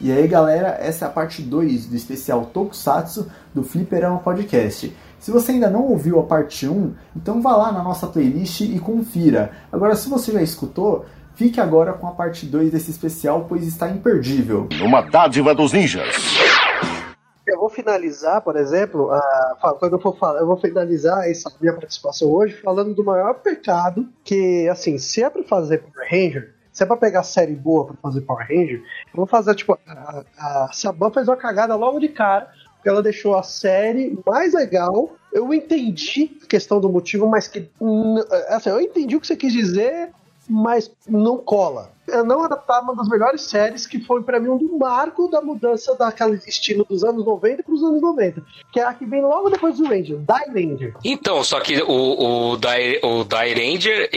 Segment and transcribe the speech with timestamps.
[0.00, 4.96] E aí, galera, essa é a parte 2 do especial Tokusatsu do Fliperama Podcast.
[5.18, 8.78] Se você ainda não ouviu a parte 1, então vá lá na nossa playlist e
[8.78, 9.50] confira.
[9.72, 13.90] Agora, se você já escutou, fique agora com a parte 2 desse especial, pois está
[13.90, 14.68] imperdível.
[14.80, 16.14] Uma dádiva dos ninjas.
[17.44, 21.72] Eu vou finalizar, por exemplo, a, quando eu for falar, eu vou finalizar essa minha
[21.72, 26.84] participação hoje falando do maior pecado que, assim, se é pra fazer Power Ranger, se
[26.84, 28.80] é pra pegar série boa pra fazer Power Ranger,
[29.12, 33.36] vou fazer, tipo, a, a Saban fez uma cagada logo de cara, porque ela deixou
[33.36, 35.16] a série mais legal.
[35.32, 37.68] Eu entendi a questão do motivo, mas que.
[38.48, 40.10] Assim, eu entendi o que você quis dizer,
[40.48, 41.92] mas não cola.
[42.06, 45.94] Eu não adaptar uma das melhores séries que foi para mim um marco da mudança
[45.94, 49.50] daquele estilo dos anos 90 para os anos 90, que é a que vem logo
[49.50, 50.94] depois do Ranger, Die Ranger.
[51.04, 54.10] Então, só que o, o, Die, o Die Ranger,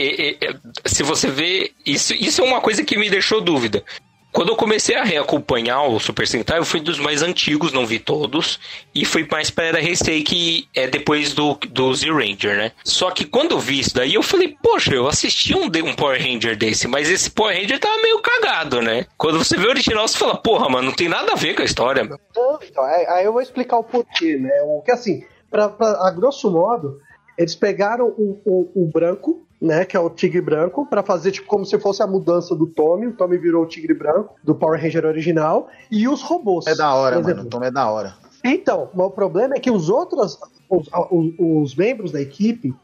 [0.86, 3.84] se você vê, isso, isso é uma coisa que me deixou dúvida.
[4.32, 7.98] Quando eu comecei a reacompanhar o Super Sentai, eu fui dos mais antigos, não vi
[7.98, 8.58] todos,
[8.94, 12.72] e fui mais para Era Heisei, que é depois do, do Z-Ranger, né?
[12.82, 16.18] Só que quando eu vi isso daí, eu falei, poxa, eu assisti um, um Power
[16.18, 19.06] Ranger desse, mas esse Power Ranger tava meio cagado, né?
[19.18, 21.60] Quando você vê o original, você fala, porra, mano, não tem nada a ver com
[21.60, 22.00] a história.
[22.02, 24.62] Então, então aí eu vou explicar o porquê, né?
[24.64, 26.98] O que assim, pra, pra, a grosso modo,
[27.36, 31.46] eles pegaram o, o, o branco, né, que é o tigre branco, para fazer tipo
[31.46, 33.06] como se fosse a mudança do Tommy.
[33.06, 36.66] O Tommy virou o tigre branco do Power Ranger original e os robôs.
[36.66, 37.42] É da hora, mano.
[37.42, 38.14] O Tommy é da hora.
[38.44, 40.36] Então, o problema é que os outros,
[40.68, 42.74] os, os, os membros da equipe,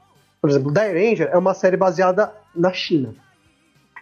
[0.41, 3.13] por exemplo, Die Ranger é uma série baseada na China.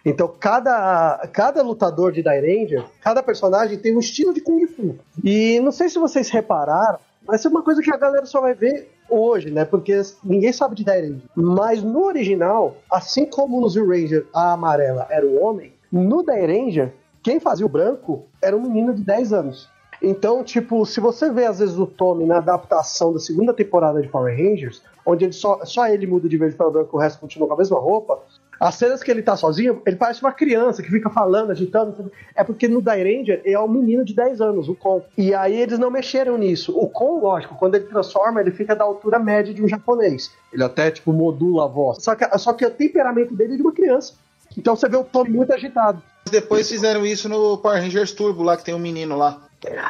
[0.05, 4.99] Então, cada, cada lutador de Die Ranger, cada personagem tem um estilo de Kung Fu.
[5.23, 8.53] E não sei se vocês repararam, mas é uma coisa que a galera só vai
[8.53, 9.65] ver hoje, né?
[9.65, 11.21] Porque ninguém sabe de Die Ranger.
[11.35, 16.93] Mas no original, assim como no Zero Ranger a amarela era o homem, no Ranger,
[17.23, 19.69] quem fazia o branco era um menino de 10 anos.
[20.01, 24.07] Então, tipo, se você vê às vezes o Tommy na adaptação da segunda temporada de
[24.07, 27.47] Power Rangers, onde ele só, só ele muda de verde para branco, o resto continua
[27.47, 28.19] com a mesma roupa,
[28.59, 32.11] as cenas que ele tá sozinho, ele parece uma criança que fica falando, agitando.
[32.35, 35.03] É porque no Die Ranger é um menino de 10 anos, o Kon.
[35.17, 36.77] E aí eles não mexeram nisso.
[36.77, 40.31] O Kon, lógico, quando ele transforma, ele fica da altura média de um japonês.
[40.51, 42.03] Ele até, tipo, modula a voz.
[42.03, 44.13] Só que, só que o temperamento dele é de uma criança.
[44.57, 46.01] Então você vê o Tommy muito agitado.
[46.29, 49.41] Depois fizeram isso no Power Rangers Turbo, lá que tem um menino lá.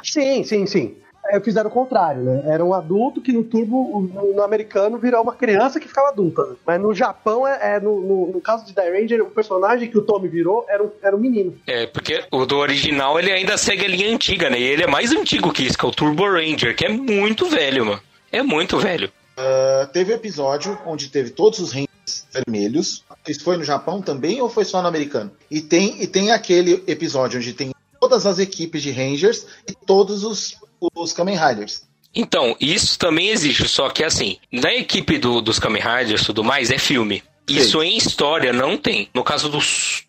[0.03, 0.97] Sim, sim, sim.
[1.43, 2.43] Fizeram o contrário, né?
[2.45, 6.45] Era um adulto que no turbo, no, no americano, virou uma criança que ficava adulta.
[6.45, 6.55] Né?
[6.65, 9.97] Mas no Japão, é, é no, no, no, caso de Die Ranger, o personagem que
[9.97, 11.55] o Tommy virou era um, era um menino.
[11.67, 14.59] É, porque o do original ele ainda segue a linha antiga, né?
[14.59, 17.47] E ele é mais antigo que isso, que é o Turbo Ranger, que é muito
[17.47, 18.01] velho, mano.
[18.31, 19.11] É muito velho.
[19.37, 21.87] Uh, teve episódio onde teve todos os Rangers
[22.31, 23.03] vermelhos.
[23.27, 25.31] Isso foi no Japão também ou foi só no americano?
[25.49, 30.23] E tem, e tem aquele episódio onde tem todas as equipes de Rangers e todos
[30.23, 30.55] os
[30.95, 31.83] os Kamen Riders.
[32.13, 36.43] Então, isso também existe, só que assim, na equipe do, dos Kamen Riders e tudo
[36.43, 37.23] mais, é filme.
[37.47, 39.09] Isso em história não tem.
[39.13, 39.59] No caso do,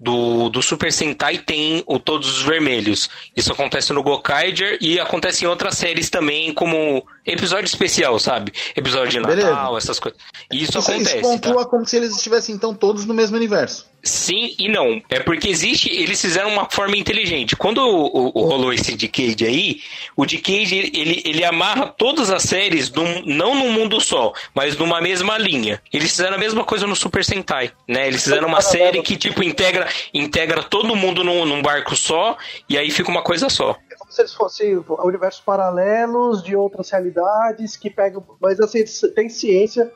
[0.00, 3.08] do, do, Super Sentai tem o Todos os Vermelhos.
[3.36, 8.52] Isso acontece no Gokaiger e acontece em outras séries também, como episódio especial, sabe?
[8.74, 9.78] Episódio de Natal, Beleza.
[9.78, 10.20] essas coisas.
[10.50, 11.18] Isso, isso acontece.
[11.18, 11.70] Isso pontua tá?
[11.70, 13.86] como se eles estivessem então todos no mesmo universo.
[14.02, 15.02] Sim e não.
[15.08, 15.90] É porque existe.
[15.90, 17.56] Eles fizeram uma forma inteligente.
[17.56, 19.80] Quando o, o, rolou esse Decade aí,
[20.16, 25.00] o Decade ele, ele amarra todas as séries num, não num mundo só, mas numa
[25.00, 25.82] mesma linha.
[25.92, 28.06] Eles fizeram a mesma coisa no Super Sentai, né?
[28.06, 32.36] Eles fizeram uma série que tipo integra, integra todo mundo num, num barco só
[32.68, 36.90] e aí fica uma coisa só é como se eles fossem universos paralelos de outras
[36.90, 38.24] realidades que pegam.
[38.40, 39.90] Mas assim, tem ciência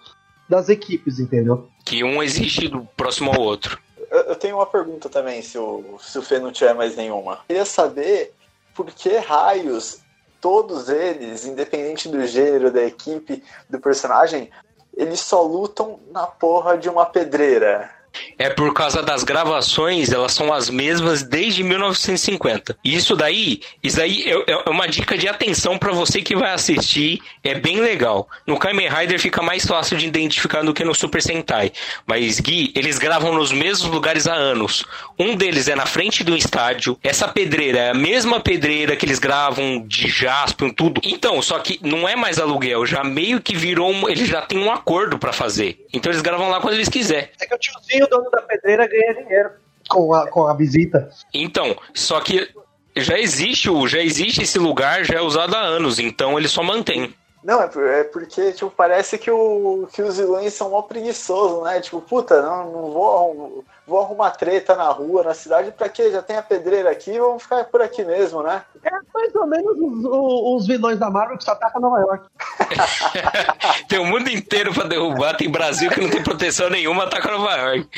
[0.49, 1.69] das equipes, entendeu?
[1.85, 3.79] Que um existe do próximo ao outro.
[4.13, 7.33] Eu tenho uma pergunta também, se o, se o Fê não tiver mais nenhuma.
[7.33, 8.35] Eu queria saber
[8.75, 10.01] por que raios
[10.39, 14.51] todos eles, independente do gênero, da equipe, do personagem,
[14.95, 17.91] eles só lutam na porra de uma pedreira.
[18.39, 22.77] É por causa das gravações, elas são as mesmas desde 1950.
[22.85, 26.53] E isso daí, isso daí é, é uma dica de atenção para você que vai
[26.53, 28.29] assistir, é bem legal.
[28.47, 31.73] No Kamen Rider fica mais fácil de identificar do que no Super Sentai.
[32.07, 34.85] Mas Gui, eles gravam nos mesmos lugares há anos.
[35.19, 36.99] Um deles é na frente do estádio.
[37.03, 41.01] Essa pedreira é a mesma pedreira que eles gravam de Jaspion, tudo.
[41.05, 44.59] Então, só que não é mais aluguel, já meio que virou, um, eles já têm
[44.59, 45.79] um acordo para fazer.
[45.93, 47.29] Então eles gravam lá quando eles quiserem.
[47.41, 49.51] É que o tiozinho o dono da pedreira ganha dinheiro
[49.89, 51.11] com a, com a visita.
[51.33, 52.49] Então, só que
[52.97, 56.63] já existe o, já existe esse lugar, já é usado há anos, então ele só
[56.63, 57.15] mantém.
[57.43, 57.69] Não, é,
[58.01, 61.81] é porque, tipo, parece que, o, que os vilões são mó preguiçosos, né?
[61.81, 66.11] Tipo, puta, não, não vou, vou arrumar treta na rua, na cidade, pra quê?
[66.13, 68.63] Já tem a pedreira aqui, vamos ficar por aqui mesmo, né?
[68.85, 72.27] É mais ou menos os, os- os vilões da Marvel que só atacam Nova York.
[73.89, 77.55] Tem o mundo inteiro pra derrubar, tem Brasil que não tem proteção nenhuma, ataca Nova
[77.57, 77.89] York.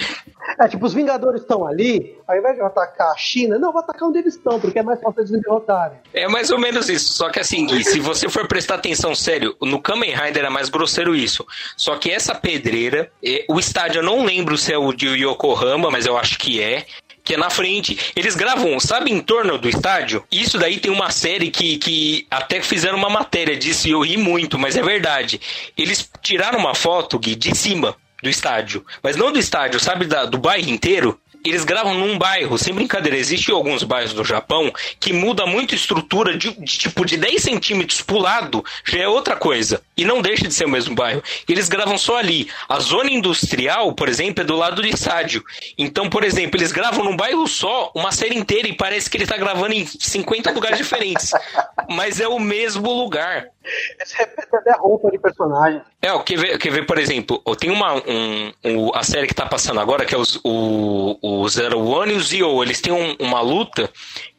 [0.59, 3.81] É, tipo, os Vingadores estão ali, ao invés de eu atacar a China, não, vou
[3.81, 5.99] atacar onde eles estão, porque é mais fácil eles me derrotarem.
[6.13, 7.13] É mais ou menos isso.
[7.13, 10.69] Só que assim, Gui, se você for prestar atenção sério, no Kamen Rider é mais
[10.69, 11.47] grosseiro isso.
[11.77, 15.91] Só que essa pedreira, é, o estádio eu não lembro se é o de Yokohama,
[15.91, 16.87] mas eu acho que é.
[17.23, 18.13] Que é na frente.
[18.15, 20.23] Eles gravam, sabe, em torno do estádio?
[20.31, 24.19] Isso daí tem uma série que, que até fizeram uma matéria disso e eu ri
[24.19, 25.41] muito, mas é verdade.
[25.75, 28.85] Eles tiraram uma foto, Gui, de cima do estádio.
[29.03, 31.21] Mas não do estádio, sabe, da- do bairro inteiro?
[31.45, 35.77] Eles gravam num bairro, sem brincadeira, existem alguns bairros do Japão que muda muito a
[35.77, 39.83] estrutura de, de tipo de 10 centímetros pro lado, já é outra coisa.
[39.95, 41.23] E não deixa de ser o mesmo bairro.
[41.47, 42.49] Eles gravam só ali.
[42.67, 45.45] A zona industrial, por exemplo, é do lado do estádio.
[45.77, 49.27] Então, por exemplo, eles gravam num bairro só uma série inteira e parece que ele
[49.27, 51.31] tá gravando em 50 lugares diferentes.
[51.91, 53.49] Mas é o mesmo lugar.
[53.65, 55.81] Eles repetem até a roupa de personagem.
[56.03, 59.35] É, o que ver, quer ver, por exemplo, tem uma um, um- a série que
[59.35, 62.63] tá passando agora, que é os, o, o Zero One e o Zio.
[62.63, 63.91] Eles têm um- uma luta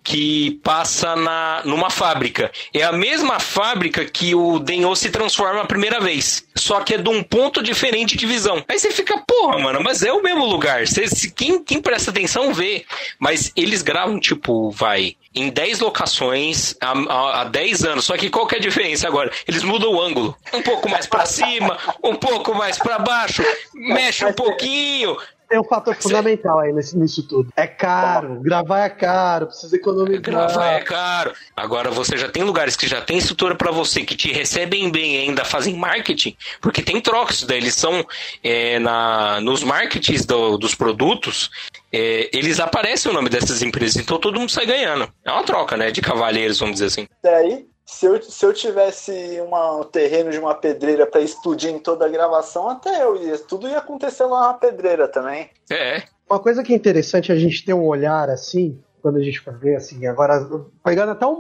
[0.06, 2.52] que passa na, numa fábrica.
[2.72, 6.46] É a mesma fábrica que o Denho se transforma a primeira vez.
[6.56, 8.63] Só que é de um ponto diferente de visão.
[8.68, 10.86] Aí você fica, porra, mano, mas é o mesmo lugar.
[10.86, 11.06] Você,
[11.36, 12.86] quem, quem presta atenção vê.
[13.18, 18.06] Mas eles gravam, tipo, vai, em 10 locações há, há, há 10 anos.
[18.06, 19.31] Só que qual que é a diferença agora?
[19.48, 20.38] Eles mudam o ângulo.
[20.54, 23.44] Um pouco mais pra cima, um pouco mais pra baixo,
[23.74, 25.18] mexe um pouquinho.
[25.47, 27.50] Tem um fator fundamental aí nesse, nisso tudo.
[27.56, 30.21] É caro, gravar é caro, precisa economizar.
[30.21, 31.33] Gravar é caro.
[31.56, 35.15] Agora você já tem lugares que já tem estrutura pra você, que te recebem bem
[35.15, 38.06] e ainda fazem marketing, porque tem trocas, daí eles são
[38.44, 41.50] é, na, nos marketings do- dos produtos,
[41.92, 45.07] é, eles aparecem o nome dessas empresas, então todo mundo sai ganhando.
[45.24, 45.92] É uma troca, né?
[45.92, 47.07] De cavalheiros, vamos dizer assim.
[47.24, 51.80] Daí, se eu, se eu tivesse uma, um terreno de uma pedreira pra explodir em
[51.80, 53.38] toda a gravação, até eu ia.
[53.38, 55.50] Tudo ia acontecer lá na pedreira também.
[55.72, 56.04] É.
[56.30, 59.54] Uma coisa que é interessante a gente ter um olhar assim, quando a gente for
[59.56, 60.50] ver assim, agora
[60.84, 61.32] pegando até um-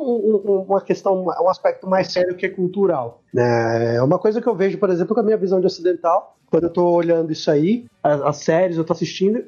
[0.45, 3.21] um- uma questão, um aspecto mais sério que é cultural.
[3.33, 3.95] né?
[3.95, 6.63] É uma coisa que eu vejo, por exemplo, com a minha visão de ocidental, quando
[6.63, 9.43] eu tô olhando isso aí, as, as séries, eu tô assistindo,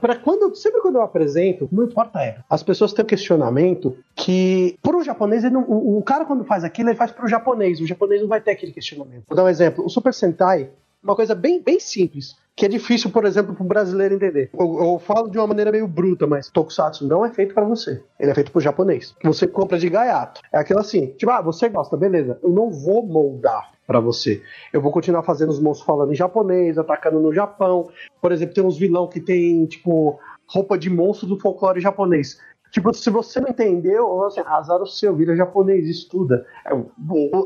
[0.00, 4.76] para quando sempre quando eu apresento, não importa é, as pessoas têm um questionamento que
[4.82, 8.20] pro japonês, não- o, o cara quando faz aquilo, ele faz pro japonês, o japonês
[8.20, 9.24] não vai ter aquele questionamento.
[9.26, 10.68] Vou dar um exemplo, o Super Sentai,
[11.02, 14.50] uma coisa bem, bem simples, que é difícil, por exemplo, para o brasileiro entender.
[14.52, 18.02] Eu, eu falo de uma maneira meio bruta, mas Tokusatsu não é feito para você.
[18.20, 19.14] Ele é feito para o japonês.
[19.24, 20.42] Você compra de gaiato.
[20.52, 22.38] É aquilo assim, tipo, ah, você gosta, beleza.
[22.42, 24.42] Eu não vou moldar para você.
[24.72, 27.88] Eu vou continuar fazendo os monstros falando em japonês, atacando no Japão.
[28.20, 32.38] Por exemplo, tem uns vilão que tem, tipo, roupa de monstro do folclore japonês.
[32.70, 36.46] Tipo, se você não entendeu, assim, azar o seu, vira japonês, estuda.
[36.66, 36.70] É,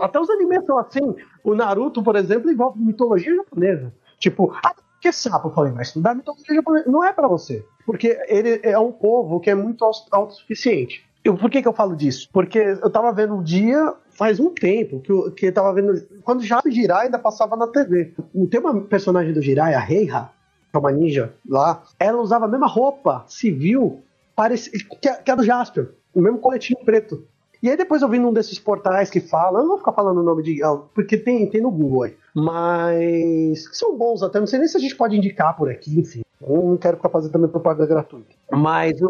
[0.00, 1.14] até os animes são assim.
[1.42, 3.92] O Naruto, por exemplo, envolve mitologia japonesa.
[4.20, 5.48] Tipo, ah, que sapo?
[5.48, 7.64] Eu falei, mas estudar mitologia japonesa não é pra você.
[7.84, 11.04] Porque ele é um povo que é muito autossuficiente.
[11.24, 12.28] Eu, por que, que eu falo disso?
[12.32, 16.02] Porque eu tava vendo um dia, faz um tempo, que eu, que eu tava vendo.
[16.22, 18.14] Quando já o Jirai ainda passava na TV.
[18.50, 20.30] Tem uma personagem do Jirai, a Reiha,
[20.70, 24.00] que é uma ninja lá, ela usava a mesma roupa civil
[24.34, 27.24] parece, que, a, que a do Jasper, o mesmo coletinho preto.
[27.62, 30.18] E aí depois eu vi num desses portais que fala, eu não vou ficar falando
[30.18, 30.62] o nome de.
[30.62, 32.16] ah, Porque tem, tem no Google aí.
[32.34, 33.68] Mas.
[33.72, 36.22] são bons até, não sei nem se a gente pode indicar por aqui, enfim.
[36.40, 38.28] Eu não quero ficar fazendo também propaganda gratuita.
[38.52, 39.00] Mas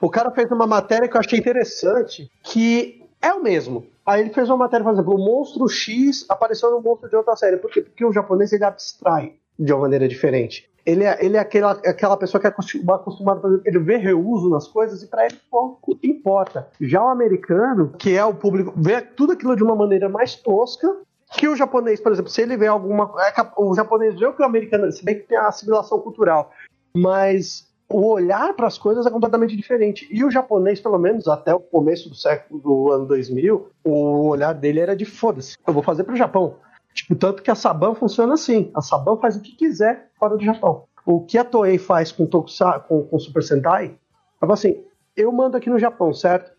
[0.00, 3.86] o cara fez uma matéria que eu achei interessante, que é o mesmo.
[4.06, 7.34] Aí ele fez uma matéria, por exemplo, o monstro X apareceu no monstro de outra
[7.36, 7.56] série.
[7.56, 7.80] Por quê?
[7.82, 10.68] Porque o japonês ele abstrai de uma maneira diferente.
[10.84, 13.60] Ele é, ele é aquela, aquela pessoa que é acostum- acostumada a.
[13.64, 16.68] Ele vê reuso nas coisas e pra ele pouco importa.
[16.78, 20.94] Já o americano, que é o público, vê tudo aquilo de uma maneira mais tosca.
[21.38, 23.10] Que o japonês, por exemplo, se ele vê alguma.
[23.22, 24.92] é o japonês vê o que o americano.
[24.92, 26.52] Se bem que tem a assimilação cultural.
[26.94, 30.08] Mas o olhar para as coisas é completamente diferente.
[30.10, 34.52] E o japonês, pelo menos até o começo do século do ano 2000, o olhar
[34.52, 35.56] dele era de foda-se.
[35.66, 36.56] Eu vou fazer pro Japão.
[36.92, 38.70] Tipo, tanto que a Saban funciona assim.
[38.74, 40.84] A Saban faz o que quiser fora do Japão.
[41.04, 43.98] O que a Toei faz com, Tokusa, com, com Super Sentai,
[44.40, 44.82] é assim,
[45.16, 46.52] eu mando aqui no Japão, certo?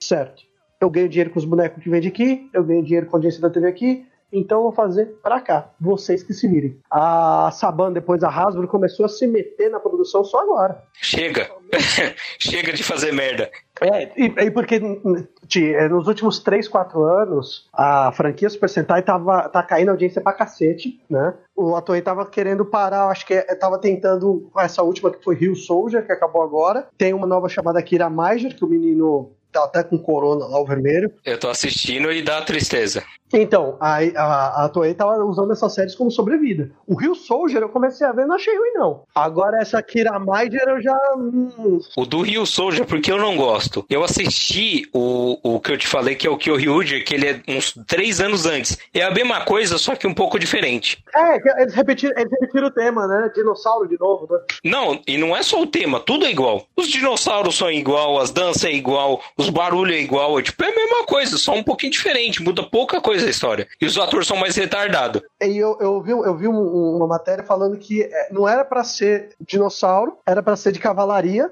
[0.00, 0.42] Certo.
[0.80, 3.40] Eu ganho dinheiro com os bonecos que vende aqui, eu ganho dinheiro com a audiência
[3.40, 5.70] da TV aqui, então eu vou fazer pra cá.
[5.80, 6.78] Vocês que se virem.
[6.90, 10.82] A Saban, depois a Hasbro, começou a se meter na produção só agora.
[10.94, 11.50] Chega.
[12.38, 13.50] Chega de fazer merda.
[13.80, 19.48] É, e, e porque é, nos últimos 3, 4 anos, a franquia Super Sentai tava,
[19.48, 21.34] tá caindo audiência pra cacete, né?
[21.54, 25.54] O Toei tava querendo parar, acho que é, tava tentando essa última que foi Rio
[25.56, 26.86] Soldier, que acabou agora.
[26.96, 30.64] Tem uma nova chamada Kira Major, que o menino tá até com corona lá, o
[30.64, 31.12] vermelho.
[31.24, 33.04] Eu tô assistindo e dá tristeza.
[33.32, 36.70] Então, a, a, a Toei tava usando essas séries como sobrevida.
[36.86, 39.02] O Rio Soldier eu comecei a ver, não achei ruim, não.
[39.14, 40.98] Agora essa Kira Major eu já.
[41.16, 41.80] Hum...
[41.96, 43.84] O do Rio Soldier, porque eu não gosto.
[43.88, 47.40] Eu assisti o, o que eu te falei, que é o Kyoryuger, que ele é
[47.48, 48.78] uns três anos antes.
[48.92, 51.02] É a mesma coisa, só que um pouco diferente.
[51.14, 53.30] É, eles repetiram, eles repetiram o tema, né?
[53.34, 54.38] Dinossauro de novo, né?
[54.64, 56.66] Não, e não é só o tema, tudo é igual.
[56.76, 60.38] Os dinossauros são igual, as danças é igual, os barulhos é igual.
[60.38, 63.68] É, tipo, é a mesma coisa, só um pouquinho diferente, muda pouca coisa a história.
[63.80, 65.22] E os atores são mais retardados.
[65.42, 68.84] E eu, eu vi, eu vi um, uma matéria falando que é, não era para
[68.84, 71.50] ser dinossauro, era para ser de cavalaria.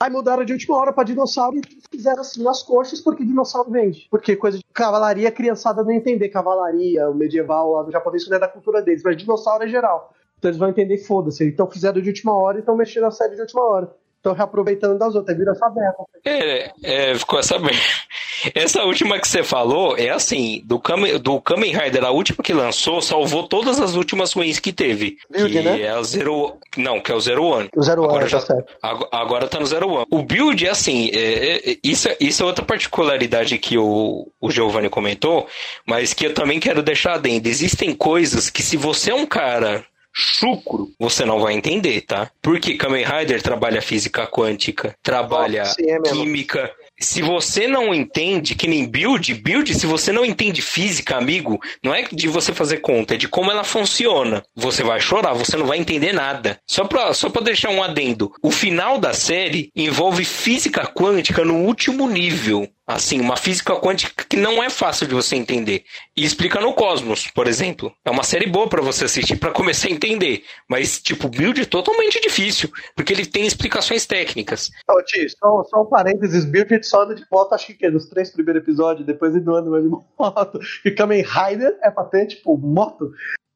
[0.00, 4.06] Aí mudaram de última hora pra dinossauro e fizeram assim nas coxas, porque dinossauro vende.
[4.08, 8.40] Porque coisa de cavalaria, criançada não entender cavalaria, o medieval lá do japonês, não é
[8.40, 10.14] da cultura deles, mas dinossauro é geral.
[10.38, 11.44] Então eles vão entender, foda-se.
[11.44, 13.90] Então fizeram de última hora e estão mexendo na série de última hora.
[14.18, 15.96] Estão reaproveitando das outras, vira essa merda.
[16.24, 17.78] É, é, ficou essa merda.
[18.54, 22.52] Essa última que você falou é assim, do Kamen, do Kamen Rider, a última que
[22.52, 25.16] lançou, salvou todas as últimas ruins que teve.
[25.28, 25.80] Build, que né?
[25.82, 26.56] é o Zero.
[26.76, 27.68] Não, que é o Zero One.
[27.76, 28.72] O Zero agora One, já, tá certo.
[29.10, 30.06] Agora, tá no Zero One.
[30.10, 34.50] O build é assim, é, é, isso, é- isso é outra particularidade que o, o
[34.52, 35.48] Giovanni comentou,
[35.84, 37.48] mas que eu também quero deixar adendo.
[37.48, 39.84] Existem coisas que se você é um cara
[40.18, 42.28] chucro, você não vai entender, tá?
[42.42, 46.70] Porque Kamen Rider trabalha física quântica, trabalha Sim, é química.
[47.00, 51.94] Se você não entende, que nem build, build, se você não entende física, amigo, não
[51.94, 54.42] é de você fazer conta, é de como ela funciona.
[54.56, 56.58] Você vai chorar, você não vai entender nada.
[56.66, 58.32] Só pra, só pra deixar um adendo.
[58.42, 62.68] O final da série envolve física quântica no último nível.
[62.88, 65.84] Assim, uma física quântica que não é fácil de você entender.
[66.16, 67.92] E explica no Cosmos, por exemplo.
[68.02, 70.42] É uma série boa pra você assistir pra começar a entender.
[70.66, 72.70] Mas, tipo, build é totalmente difícil.
[72.96, 74.70] Porque ele tem explicações técnicas.
[74.88, 78.08] Ô, Ti, só, só um parênteses, Build só anda de moto, acho que é dos
[78.08, 80.58] três primeiros episódios, depois ele não anda mais de moto.
[80.82, 83.12] E Kamen Rider é pra ter, tipo, moto.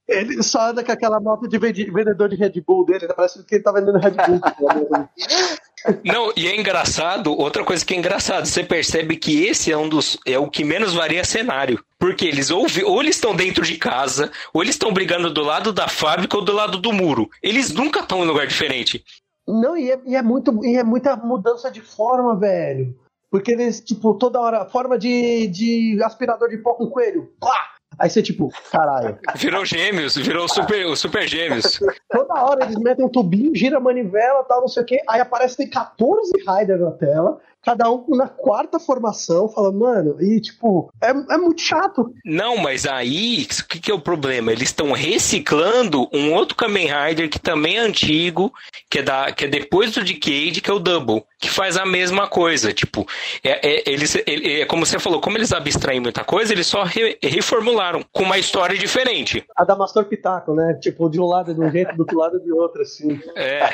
[0.06, 3.64] Ele só anda com aquela moto de vendedor de Red Bull dele, parece que ele
[3.64, 4.40] tá vendendo Red Bull.
[6.04, 9.88] Não, e é engraçado, outra coisa que é engraçado, você percebe que esse é um
[9.88, 11.82] dos é o que menos varia cenário.
[11.98, 15.72] Porque eles ou, ou eles estão dentro de casa, ou eles estão brigando do lado
[15.72, 17.30] da fábrica ou do lado do muro.
[17.42, 19.04] Eles nunca estão em lugar diferente.
[19.46, 22.96] Não, e é, e é muito, e é muita mudança de forma, velho.
[23.30, 27.32] Porque eles, tipo, toda hora, forma de, de aspirador de pó com coelho.
[27.40, 27.72] Pá!
[28.02, 29.16] Aí você, tipo, caralho.
[29.37, 31.78] Virou gêmeos, virou super, super gêmeos.
[32.11, 35.00] Toda hora eles metem um tubinho, gira a manivela, tal, não sei o quê.
[35.09, 40.40] Aí aparece tem 14 Riders na tela, cada um na quarta formação, fala, mano, e
[40.40, 42.12] tipo, é, é muito chato.
[42.25, 44.50] Não, mas aí, o que, que é o problema?
[44.52, 48.52] Eles estão reciclando um outro Kamen Rider que também é antigo,
[48.90, 51.87] que é, da, que é depois do Decade, que é o Double, que faz a
[51.87, 52.73] mesma coisa.
[52.73, 53.07] Tipo,
[53.42, 56.83] é, é, eles, ele- é como você falou, como eles abstraem muita coisa, eles só
[56.83, 59.45] re- reformularam com uma história diferente.
[59.57, 60.75] A da Mastor Pitaco, né?
[60.81, 63.21] Tipo, de um lado é de um jeito, do outro lado é de outro, assim.
[63.37, 63.71] É,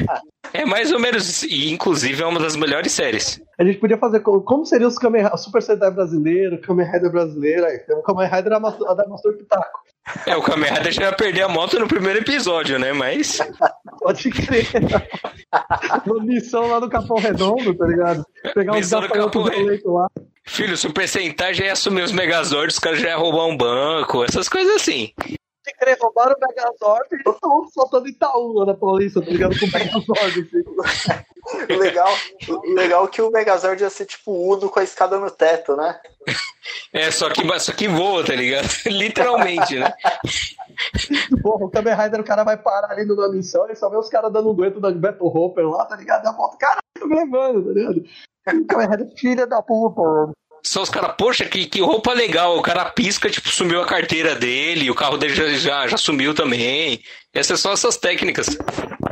[0.53, 1.43] é mais ou menos.
[1.43, 3.41] E, inclusive, é uma das melhores séries.
[3.59, 7.11] A gente podia fazer co- como seriam os Kamen, o Super Sentai brasileiro, Kamen Rider
[7.11, 9.81] brasileiro, aí tem o Kamen Rider da Mastor Pitaco.
[10.27, 12.93] É, o Kamen Rider já ia perder a moto no primeiro episódio, né?
[12.93, 13.39] Mas.
[14.01, 14.67] Pode crer.
[16.07, 18.25] Uma missão lá no Capão Redondo, tá ligado?
[18.55, 20.07] Pegar Missão no gafanhotos lá.
[20.47, 23.57] Filho, o Super Sentai já ia assumir os Megazords, os caras já iam roubar um
[23.57, 25.13] banco, essas coisas assim.
[25.69, 29.55] Se querer roubar o Megazord, eles estão soltando Itaú lá na polícia, tá ligado?
[29.59, 30.65] Com o Megazord, assim.
[30.65, 32.09] O legal,
[32.75, 36.01] legal é que o Megazord ia ser tipo Uno com a escada no teto, né?
[36.91, 38.67] É, só que, só que voa, tá ligado?
[38.87, 39.93] Literalmente, né?
[41.43, 44.09] Porra, o Kamen Rider, o cara vai parar ali numa missão e só vê os
[44.09, 46.25] caras dando um aguento da Beto Hopper lá, tá ligado?
[46.25, 48.05] E a moto, caralho, tô levando, tá ligado?
[48.63, 50.33] O Kamen Rider, filha da puta, mano.
[50.69, 52.59] Só os caras, poxa, que, que roupa legal.
[52.59, 56.35] O cara pisca, tipo, sumiu a carteira dele, o carro dele já, já, já sumiu
[56.35, 57.01] também.
[57.33, 58.49] Essas são essas técnicas.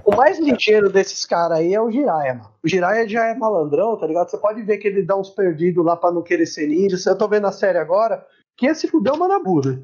[0.04, 2.50] O mais ligeiro desses caras aí é o Jiraiya, mano.
[2.62, 4.28] O Jiraiya já é malandrão, tá ligado?
[4.28, 6.98] Você pode ver que ele dá uns perdidos lá pra não querer ser ninja.
[7.06, 8.22] Eu tô vendo a série agora.
[8.54, 9.78] Quem se fudeu é o Manabu, né?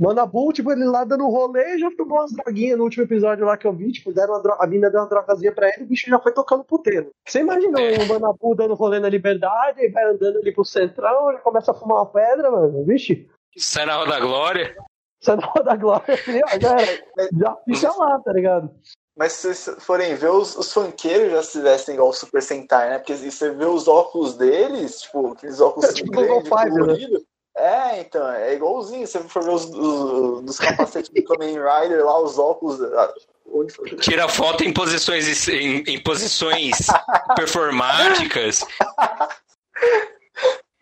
[0.00, 3.58] O Manabu, tipo, ele lá dando rolê já tomou umas droguinhas no último episódio lá
[3.58, 3.92] que eu vi.
[3.92, 4.56] Tipo, deram uma dro...
[4.58, 7.10] a mina deu uma drogazinha pra ele, o bicho já foi tocando puteiro.
[7.28, 11.38] Você imagina o Manabu dando rolê na liberdade, aí vai andando ali pro centrão, já
[11.40, 12.82] começa a fumar uma pedra, mano.
[12.84, 13.28] Vixe.
[13.58, 14.74] Sai na Roda Glória.
[15.20, 17.04] Sai do da glória, assim, ó, já era.
[17.38, 18.70] Já fica lá, tá ligado?
[19.16, 22.88] Mas se vocês forem ver, os, os funkeiros já se vestem igual o Super Sentai,
[22.88, 22.98] né?
[22.98, 27.20] Porque você vê os óculos deles, tipo, aqueles óculos É tipo grandes, Low Five, né?
[27.60, 29.06] É, então, é igualzinho.
[29.06, 32.80] Se você for ver os, os dos capacetes do Kamen Rider lá, os óculos.
[32.82, 33.12] ah,
[33.52, 33.74] Onde?
[33.96, 36.86] Tira foto em posições, em, em posições
[37.36, 38.64] performáticas.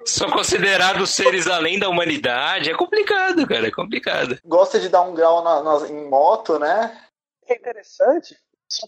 [0.04, 2.70] São considerados seres além da humanidade.
[2.70, 3.66] É complicado, cara.
[3.66, 4.38] É complicado.
[4.44, 6.96] Gosta de dar um grau na, na- em moto, né?
[7.48, 8.34] É interessante,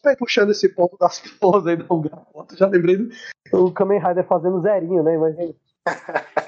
[0.07, 3.11] ir puxando esse ponto das poses aí do foto, já lembrei do
[3.53, 5.15] o Kamen Rider fazendo zerinho, né?
[5.15, 5.55] Imagina.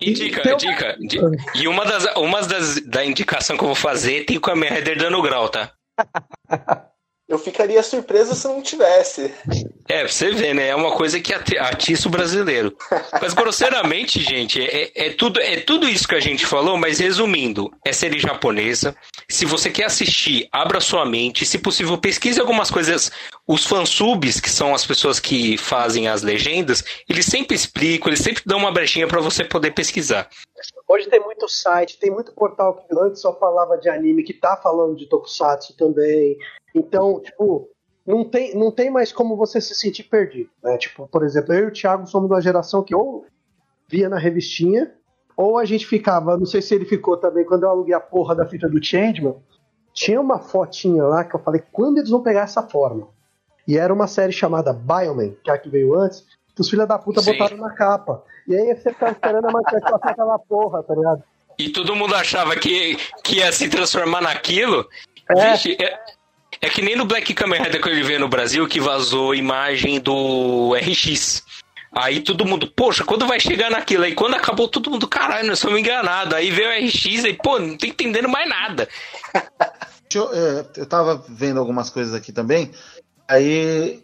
[0.00, 0.96] E dica, um- dica.
[1.00, 1.18] di-
[1.56, 4.96] E uma das, uma das da indicação que eu vou fazer tem o Kamen Rider
[4.98, 5.72] dando grau, tá?
[7.30, 9.32] Eu ficaria surpreso se não tivesse.
[9.88, 10.66] É, pra você ver, né?
[10.66, 12.76] É uma coisa que ati- atiça o brasileiro.
[13.22, 17.70] Mas grosseiramente, gente, é, é tudo, é tudo isso que a gente falou, mas resumindo,
[17.86, 18.96] é série japonesa.
[19.28, 21.46] Se você quer assistir, abra sua mente.
[21.46, 23.12] Se possível, pesquise algumas coisas.
[23.46, 28.42] Os fansubs, que são as pessoas que fazem as legendas, eles sempre explicam, eles sempre
[28.44, 30.28] dão uma brechinha pra você poder pesquisar.
[30.88, 34.56] Hoje tem muito site, tem muito portal que antes só falava de anime, que tá
[34.56, 36.36] falando de tokusatsu também.
[36.74, 37.68] Então, tipo,
[38.06, 40.50] não tem, não tem mais como você se sentir perdido.
[40.62, 40.76] Né?
[40.78, 43.26] Tipo, por exemplo, eu e o Thiago somos de uma geração que ou
[43.88, 44.92] via na revistinha,
[45.36, 48.34] ou a gente ficava, não sei se ele ficou também, quando eu aluguei a porra
[48.34, 49.36] da fita do Changeman,
[49.92, 53.08] tinha uma fotinha lá que eu falei, quando eles vão pegar essa forma?
[53.66, 56.24] E era uma série chamada Bioman, que é a que veio antes,
[56.54, 57.32] que os filhos da puta Sim.
[57.32, 58.22] botaram na capa.
[58.46, 61.22] E aí você ficava esperando a manchete passar aquela porra, tá ligado?
[61.58, 64.88] E todo mundo achava que, que ia se transformar naquilo.
[65.30, 65.84] É.
[65.84, 66.00] É,
[66.60, 69.98] é que nem no Black Kamen Rider que ele veio no Brasil que vazou imagem
[70.00, 71.42] do RX.
[71.92, 74.04] Aí todo mundo, poxa, quando vai chegar naquilo?
[74.04, 76.34] Aí quando acabou, todo mundo, caralho, nós somos enganados.
[76.34, 78.88] Aí veio o RX e, pô, não tô entendendo mais nada.
[80.10, 82.70] Deixa Eu, é, eu tava vendo algumas coisas aqui também.
[83.28, 84.02] Aí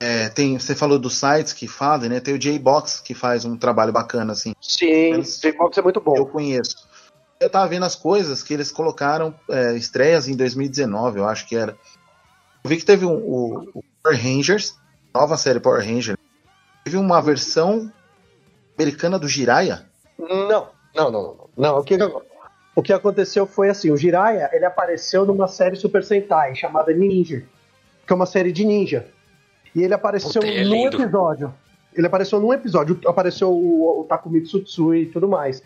[0.00, 2.20] é, tem, você falou dos sites que fazem, né?
[2.20, 4.54] Tem o J-Box que faz um trabalho bacana, assim.
[4.60, 6.16] Sim, J-Box é muito bom.
[6.16, 6.87] Eu conheço.
[7.40, 11.56] Eu tava vendo as coisas que eles colocaram é, estreias em 2019, eu acho que
[11.56, 11.76] era.
[12.64, 14.76] Eu vi que teve um, o, o Power Rangers,
[15.14, 16.18] nova série Power Rangers.
[16.84, 17.92] Teve uma versão
[18.76, 19.86] americana do Jiraiya.
[20.18, 21.36] Não, não, não, não.
[21.56, 21.78] não.
[21.78, 21.96] O, que,
[22.74, 27.44] o que aconteceu foi assim, o Jiraiya, ele apareceu numa série Super Sentai chamada Ninja,
[28.06, 29.06] que é uma série de ninja.
[29.74, 31.54] E ele apareceu Puta, é num episódio.
[31.94, 35.62] Ele apareceu num episódio, apareceu o, o Takumitsu Tsui e tudo mais.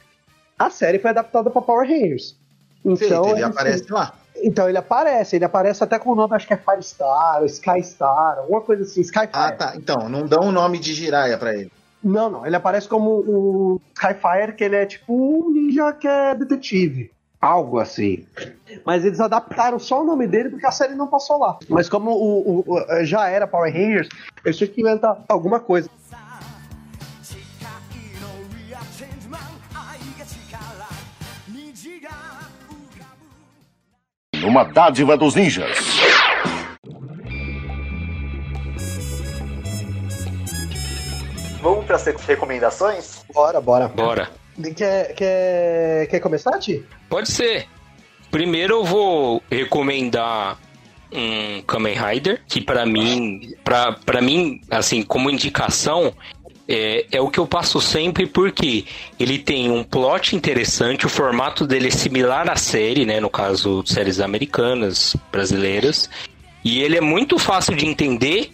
[0.58, 2.36] A série foi adaptada para Power Rangers.
[2.84, 4.14] Então, Feito, ele ele- aparece lá.
[4.42, 8.60] então ele aparece, ele aparece até com o nome, acho que é Firestar, Skystar, alguma
[8.60, 9.30] coisa assim, Skyfire.
[9.32, 9.72] Ah, tá.
[9.76, 11.70] Então, não dão o nome de Jiraiya pra ele.
[12.02, 12.44] Não, não.
[12.46, 17.10] Ele aparece como o Skyfire, que ele é tipo um ninja que é detetive.
[17.40, 18.24] Algo assim.
[18.84, 21.58] Mas eles adaptaram só o nome dele porque a série não passou lá.
[21.68, 24.08] Mas como o, o- o- já era Power Rangers,
[24.44, 25.88] eles tinham que inventar alguma coisa.
[34.42, 35.78] Uma dádiva dos ninjas.
[41.60, 43.24] Vamos para as recomendações?
[43.32, 43.88] Bora, bora.
[43.88, 44.30] Bora.
[44.76, 46.84] Quer, quer, quer começar, Ti?
[47.08, 47.66] Pode ser.
[48.30, 50.58] Primeiro eu vou recomendar
[51.12, 56.12] um Kamen Rider, que pra mim, pra mim, assim, como indicação,
[56.68, 58.84] é, é o que eu passo sempre porque
[59.18, 63.82] ele tem um plot interessante, o formato dele é similar à série, né, no caso,
[63.86, 66.08] séries americanas, brasileiras,
[66.64, 68.52] e ele é muito fácil de entender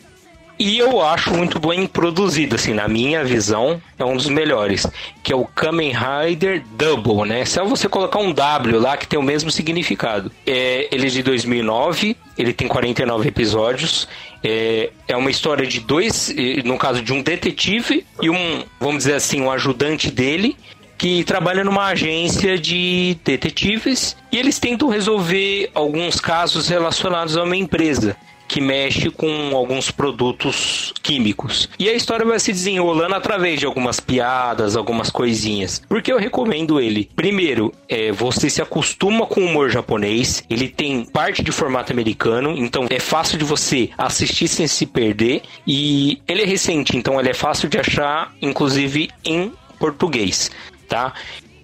[0.58, 4.84] e eu acho muito bem produzido, assim, na minha visão, é um dos melhores,
[5.22, 7.44] que é o Kamen Rider Double, né?
[7.44, 10.32] Só você colocar um W lá que tem o mesmo significado.
[10.44, 14.08] É, ele é de 2009, ele tem 49 episódios,
[14.42, 19.14] é, é uma história de dois, no caso de um detetive e um, vamos dizer
[19.14, 20.56] assim, um ajudante dele,
[20.96, 27.56] que trabalha numa agência de detetives e eles tentam resolver alguns casos relacionados a uma
[27.56, 28.16] empresa
[28.48, 31.68] que mexe com alguns produtos químicos.
[31.78, 35.82] E a história vai se desenrolando através de algumas piadas, algumas coisinhas.
[35.86, 37.10] Porque eu recomendo ele.
[37.14, 40.42] Primeiro, é, você se acostuma com o humor japonês.
[40.48, 45.42] Ele tem parte de formato americano, então é fácil de você assistir sem se perder.
[45.66, 50.50] E ele é recente, então ele é fácil de achar, inclusive em português,
[50.88, 51.12] tá?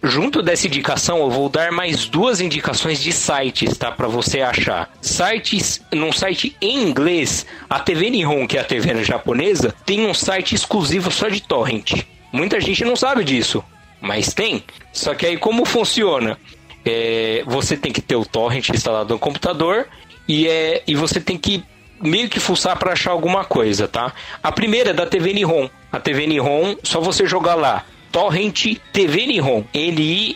[0.06, 3.90] Junto dessa indicação, eu vou dar mais duas indicações de sites, tá?
[3.90, 4.92] Para você achar.
[5.00, 10.12] Sites, num site em inglês, a TV Nihon, que é a TV japonesa, tem um
[10.12, 12.04] site exclusivo só de torrent.
[12.30, 13.64] Muita gente não sabe disso.
[13.98, 14.62] mas tem.
[14.92, 16.38] Só que aí como funciona?
[16.84, 19.86] É, você tem que ter o torrent instalado no computador
[20.28, 21.64] e, é, e você tem que
[22.02, 24.12] meio que fuçar para achar alguma coisa, tá?
[24.42, 25.70] A primeira é da TV Nihon.
[25.90, 30.33] A TV Nihon, só você jogar lá, torrent TV Nihon, N-I-H-O-N,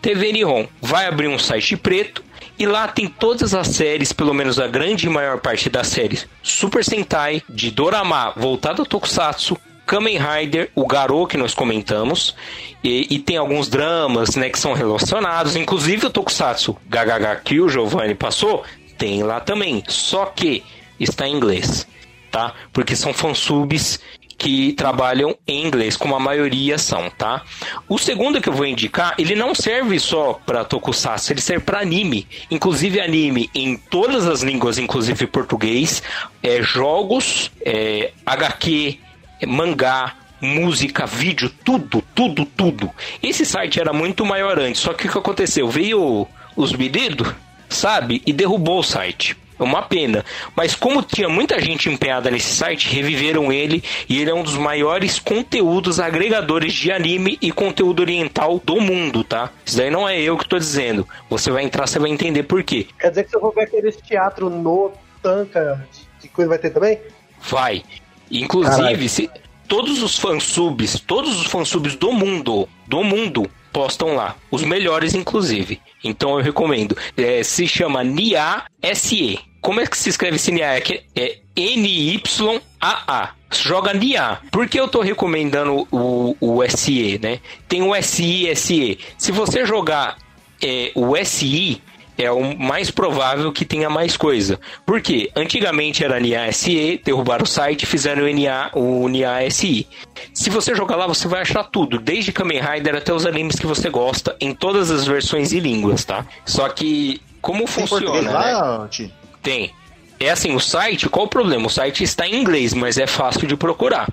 [0.00, 0.66] TV Nihon.
[0.80, 2.24] Vai abrir um site preto
[2.58, 6.26] e lá tem todas as séries, pelo menos a grande e maior parte das séries
[6.42, 12.34] Super Sentai, de Dorama, voltado ao Tokusatsu, Kamen Rider, o Garou que nós comentamos,
[12.82, 17.68] e, e, tem alguns dramas, né, que são relacionados, inclusive o Tokusatsu GHG que o
[17.68, 18.64] Giovanni passou,
[18.96, 20.62] tem lá também, só que
[20.98, 21.86] está em inglês,
[22.30, 22.54] tá?
[22.72, 24.00] Porque são fansubs
[24.40, 27.42] que trabalham em inglês, como a maioria são, tá?
[27.86, 31.80] O segundo que eu vou indicar, ele não serve só para tokusatsu, ele serve para
[31.80, 36.02] anime, inclusive anime em todas as línguas, inclusive português,
[36.42, 38.98] é, jogos, é, HQ,
[39.42, 42.90] é, mangá, música, vídeo, tudo, tudo, tudo.
[43.22, 45.68] Esse site era muito maior antes, só que o que aconteceu?
[45.68, 46.26] Veio
[46.56, 47.28] os pedidos,
[47.68, 48.22] sabe?
[48.24, 49.36] E derrubou o site.
[49.60, 50.24] É uma pena.
[50.56, 54.56] Mas como tinha muita gente empenhada nesse site, reviveram ele e ele é um dos
[54.56, 59.50] maiores conteúdos agregadores de anime e conteúdo oriental do mundo, tá?
[59.64, 61.06] Isso daí não é eu que tô dizendo.
[61.28, 62.86] Você vai entrar, você vai entender por quê.
[62.98, 64.92] Quer dizer que se eu vou ver aquele teatro no
[65.22, 65.86] Tanca,
[66.20, 66.98] que coisa vai ter também?
[67.42, 67.82] Vai.
[68.30, 69.30] Inclusive, se,
[69.68, 74.36] todos os fansubs, todos os fansubs do mundo, do mundo, postam lá.
[74.50, 75.80] Os melhores, inclusive.
[76.02, 76.96] Então eu recomendo.
[77.16, 79.49] É, se chama NIA SE.
[79.60, 80.78] Como é que se escreve esse NIA?
[80.78, 83.30] É, é N-Y-A-A.
[83.52, 84.38] Joga NIA.
[84.50, 87.40] Por que eu tô recomendando o, o SE, né?
[87.68, 88.98] Tem o SI SE.
[89.18, 90.16] Se você jogar
[90.62, 91.82] é, o SI,
[92.22, 94.60] é o mais provável que tenha mais coisa.
[94.84, 95.30] Por quê?
[95.34, 99.86] Antigamente era NASE, derrubaram o site e fizeram o, NA, o NASI.
[100.34, 103.66] Se você jogar lá, você vai achar tudo, desde Kamen Rider até os animes que
[103.66, 106.26] você gosta, em todas as versões e línguas, tá?
[106.44, 108.30] Só que, como funciona, né?
[108.30, 109.12] lá, Ti?
[109.42, 109.70] Tem.
[110.18, 111.66] É assim, o site, qual o problema?
[111.66, 114.08] O site está em inglês, mas é fácil de procurar.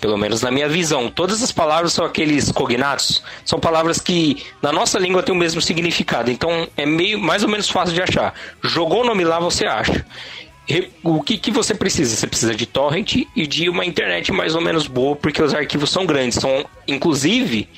[0.00, 1.10] Pelo menos na minha visão.
[1.10, 3.22] Todas as palavras são aqueles cognatos.
[3.44, 6.30] São palavras que na nossa língua têm o mesmo significado.
[6.30, 8.32] Então é meio mais ou menos fácil de achar.
[8.62, 10.06] Jogou o nome lá, você acha.
[11.02, 12.16] O que, que você precisa?
[12.16, 15.90] Você precisa de torrent e de uma internet mais ou menos boa, porque os arquivos
[15.90, 16.38] são grandes.
[16.38, 17.68] São, inclusive,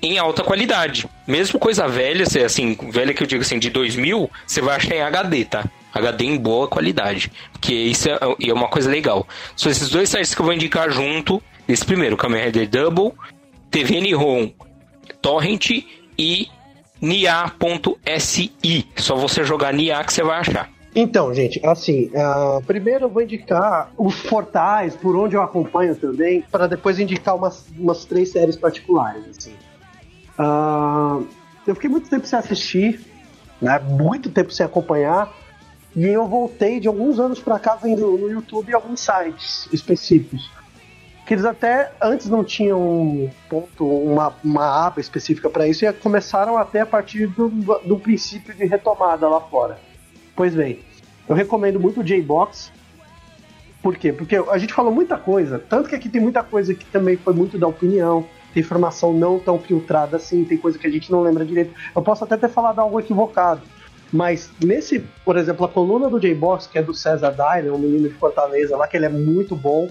[0.00, 1.08] em alta qualidade.
[1.26, 4.94] Mesmo coisa velha, se- assim, velha que eu digo assim, de 2000, você vai achar
[4.94, 5.64] em HD, tá?
[5.92, 7.30] HD em boa qualidade.
[7.52, 9.26] Porque isso é, é uma coisa legal.
[9.56, 11.42] São esses dois sites que eu vou indicar junto.
[11.68, 13.12] Esse primeiro, Kamen Rider Double,
[13.70, 14.50] TV Nihon
[15.20, 15.70] Torrent
[16.18, 16.48] e
[17.00, 18.52] nia.si.
[18.96, 20.70] Só você jogar nia que você vai achar.
[20.94, 26.42] Então, gente, assim, ah, primeiro eu vou indicar os portais por onde eu acompanho também,
[26.50, 29.24] para depois indicar umas, umas três séries particulares.
[29.26, 29.54] Assim.
[30.38, 31.20] Ah,
[31.66, 33.00] eu fiquei muito tempo sem assistir,
[33.60, 35.32] né, muito tempo sem acompanhar,
[35.94, 40.50] e eu voltei de alguns anos para cá vendo no YouTube alguns sites específicos.
[41.26, 46.56] Que eles até antes não tinham ponto, uma, uma aba específica para isso, e começaram
[46.56, 47.48] até a partir do,
[47.84, 49.78] do princípio de retomada lá fora.
[50.34, 50.80] Pois bem,
[51.28, 52.72] eu recomendo muito o J-Box.
[53.82, 54.12] Por quê?
[54.12, 57.34] Porque a gente falou muita coisa, tanto que aqui tem muita coisa que também foi
[57.34, 58.24] muito da opinião,
[58.54, 61.74] tem informação não tão filtrada assim, tem coisa que a gente não lembra direito.
[61.94, 63.62] Eu posso até ter falado algo equivocado,
[64.12, 68.08] mas nesse, por exemplo, a coluna do J-Box, que é do César Dyer, um menino
[68.08, 69.88] de Fortaleza lá, que ele é muito bom,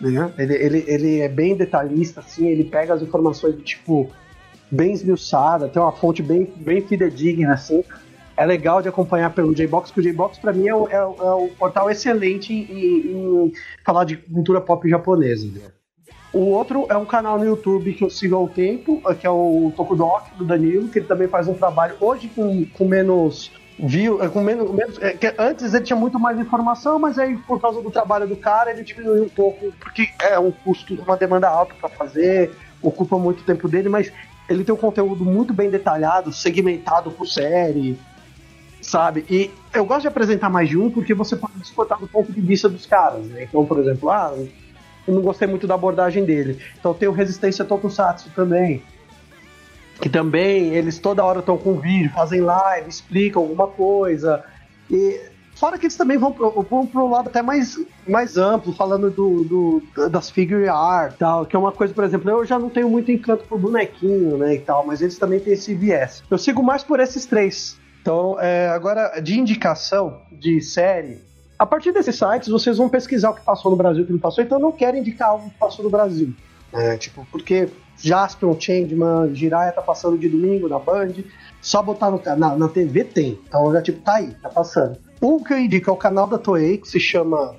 [0.00, 0.32] né?
[0.36, 4.10] Ele, ele, ele é bem detalhista, assim, ele pega as informações do tipo
[4.70, 7.84] bem esmiuçada, tem uma fonte bem, bem fidedigna, assim.
[8.36, 11.16] É legal de acompanhar pelo J-Box, porque o J-Box pra mim é, o- é o-
[11.20, 12.64] é um portal excelente em,
[13.46, 13.52] em
[13.84, 15.46] falar de cultura pop japonesa.
[15.46, 15.70] né?
[16.32, 19.30] O outro é um canal no YouTube que eu sigo há um tempo, que é
[19.30, 24.22] o Tokudok, do Danilo, que ele também faz um trabalho hoje com, com menos view,
[24.22, 27.82] é, com menos, menos é, antes ele tinha muito mais informação, mas aí por causa
[27.82, 31.74] do trabalho do cara ele diminuiu um pouco, porque é um custo, uma demanda alta
[31.74, 34.12] para fazer, ocupa muito tempo dele, mas
[34.48, 37.98] ele tem um conteúdo muito bem detalhado, segmentado por série,
[38.80, 39.24] sabe?
[39.28, 42.40] E eu gosto de apresentar mais de um porque você pode disputar do ponto de
[42.40, 43.44] vista dos caras, né?
[43.44, 44.34] Então, por exemplo, ah,
[45.06, 46.58] eu não gostei muito da abordagem dele.
[46.78, 48.82] Então tem o Resistência Tokusatsu também.
[50.00, 54.44] Que também eles toda hora estão com vídeo, fazem live, explicam alguma coisa.
[54.90, 55.20] E
[55.54, 59.44] fora que eles também vão pro, vão pro lado até mais, mais amplo, falando do,
[59.44, 62.88] do- das figure art tal, que é uma coisa, por exemplo, eu já não tenho
[62.90, 66.22] muito encanto por bonequinho, né, e tal, mas eles também têm esse viés.
[66.28, 67.78] Eu sigo mais por esses três.
[68.00, 71.20] Então, é, agora, de indicação de série,
[71.62, 74.12] a partir desses sites, vocês vão pesquisar o que passou no Brasil e o que
[74.12, 76.34] não passou, então eu não quero indicar algo que passou no Brasil.
[76.72, 81.12] É, tipo, porque Jaspion, Changeman, Jiraiya tá passando de domingo na Band,
[81.60, 83.38] só botar no, na, na TV tem.
[83.46, 84.98] Então já tipo, tá aí, tá passando.
[85.22, 87.54] Um que eu indico é o canal da Toei, que se chama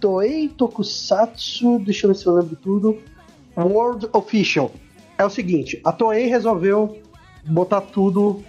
[0.00, 2.98] Toei Tokusatsu, deixa eu ver se eu lembro tudo.
[3.54, 4.70] World Official.
[5.18, 7.02] É o seguinte, a Toei resolveu
[7.44, 8.42] botar tudo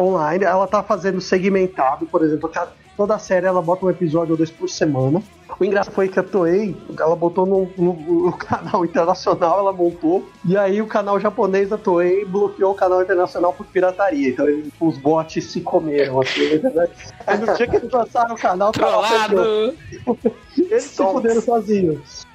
[0.00, 0.44] online.
[0.44, 4.36] Ela tá fazendo segmentado, por exemplo, cada- toda a série ela bota um episódio ou
[4.36, 5.22] dois por semana.
[5.58, 7.94] O engraçado foi que a Toei, ela botou no, no-
[8.26, 13.02] no canal internacional, ela montou, e aí o canal japonês da Toei bloqueou o canal
[13.02, 14.28] internacional por pirataria.
[14.30, 16.88] Então eles- os bots se comeram, assim, né?
[17.26, 18.72] Aí no dia que eles lançaram o canal.
[18.72, 19.74] Trollado!
[20.56, 22.26] Eles se fuderam sozinhos.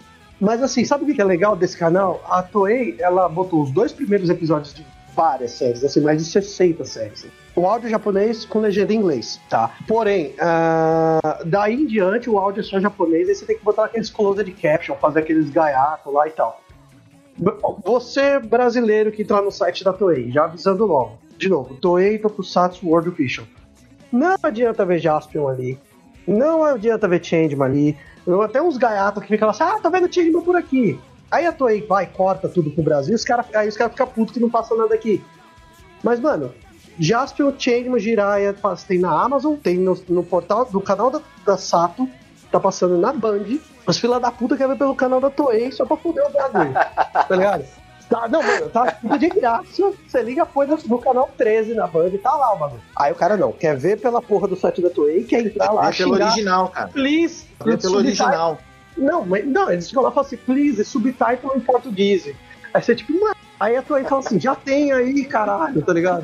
[0.42, 2.22] Mas assim, sabe o que que é legal desse canal?
[2.30, 6.84] A Toei, ela botou os dois primeiros episódios de várias séries, assim, mais de 60
[6.84, 7.26] séries.
[7.56, 9.74] O áudio japonês com legenda em inglês, tá?
[9.88, 13.86] Porém, ah, daí em diante o áudio é só japonês, aí você tem que botar
[13.86, 16.62] aqueles closed caption, fazer aqueles gaiatos lá e tal.
[17.86, 21.18] Você, brasileiro que entrar no site da Toei, já avisando logo.
[21.38, 23.46] De novo, Toei Tokusatsu World Official.
[24.12, 25.80] Não adianta ver Jaspion ali.
[26.28, 27.98] Não adianta ver Changeman ali.
[28.44, 31.00] Até uns gaiatos que ficam assim, ah, tá vendo Changeman por aqui.
[31.32, 34.34] Aí a Toei vai, corta tudo pro Brasil, os cara, aí os caras ficam putos
[34.34, 35.24] que não passa nada aqui.
[36.04, 36.54] Mas, mano,
[37.00, 38.56] Jaspion, Changeman, Jiraiya,
[38.88, 42.08] tem na Amazon, tem no, no portal do canal da, da Sato,
[42.52, 43.46] tá passando na Band.
[43.86, 46.74] Os fila da puta querem ver pelo canal da Toei só pra foder o bagulho.
[46.74, 47.66] tá ligado?
[48.10, 49.94] Tá, não, mano, tá tudo de graça.
[50.08, 52.82] Você liga, põe no, no canal 13 na Band e tá lá o bagulho.
[52.96, 55.90] Aí o cara não, quer ver pela porra do site da Toei, quer entrar lá,
[55.90, 56.88] Vê pelo xingar, original, cara.
[56.90, 57.46] please.
[57.64, 58.60] Vê pelo subtitle- original.
[58.98, 62.32] Não, mas, não, eles ficam lá e falam assim, please, subtitle em português.
[62.74, 63.35] Aí você tipo, mano.
[63.60, 66.22] Aí a Toei fala assim, já tem aí, caralho, tá ligado?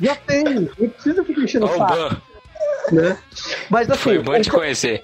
[0.00, 2.16] Já tem, não precisa ficar enchendo o saco,
[2.92, 3.16] né?
[3.70, 5.02] Mas assim, Foi bom te conhecer.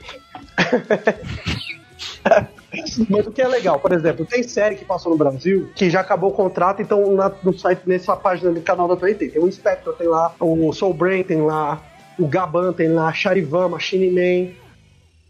[3.09, 6.01] Mas o que é legal, por exemplo, tem série que passou no Brasil que já
[6.01, 9.31] acabou o contrato, então na- no site, nessa página do canal da Toei tem.
[9.31, 11.81] Tem o Inspector, tem lá, o Soul Brain tem lá,
[12.19, 14.53] o Gaban tem lá, Charivan, Machine Man,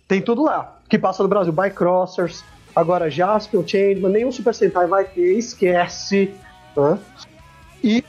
[0.08, 0.78] tem tudo lá.
[0.88, 2.42] Que passa no Brasil, Bycrossers,
[2.78, 6.30] agora Jaspion, Changeman, nenhum Super Sentai vai ter, esquece.
[6.76, 6.98] né?
[7.82, 8.04] E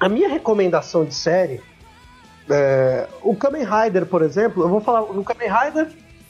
[0.00, 1.60] a minha recomendação de série,
[2.48, 5.88] é, o Kamen Rider, por exemplo, eu vou falar no Kamen Rider,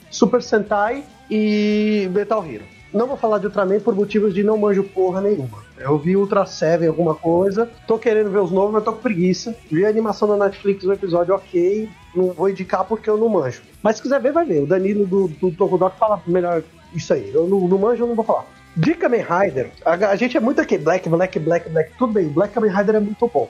[0.09, 2.63] Super Sentai e Metal Hero.
[2.93, 5.59] Não vou falar de Ultraman por motivos de não manjo porra nenhuma.
[5.77, 9.55] Eu vi Ultra Seven alguma coisa, tô querendo ver os novos, mas tô com preguiça.
[9.69, 13.61] Vi a animação da Netflix, um episódio ok, não vou indicar porque eu não manjo.
[13.83, 14.63] Mas se quiser ver, vai ver.
[14.63, 17.31] O Danilo do, do Tokudok fala melhor isso aí.
[17.33, 18.45] Eu não, não manjo, eu não vou falar.
[18.75, 22.27] De Kamen Rider, a, a gente é muito aqui, Black, Black, Black, Black, tudo bem.
[22.27, 23.49] Black Kamen Rider é muito bom.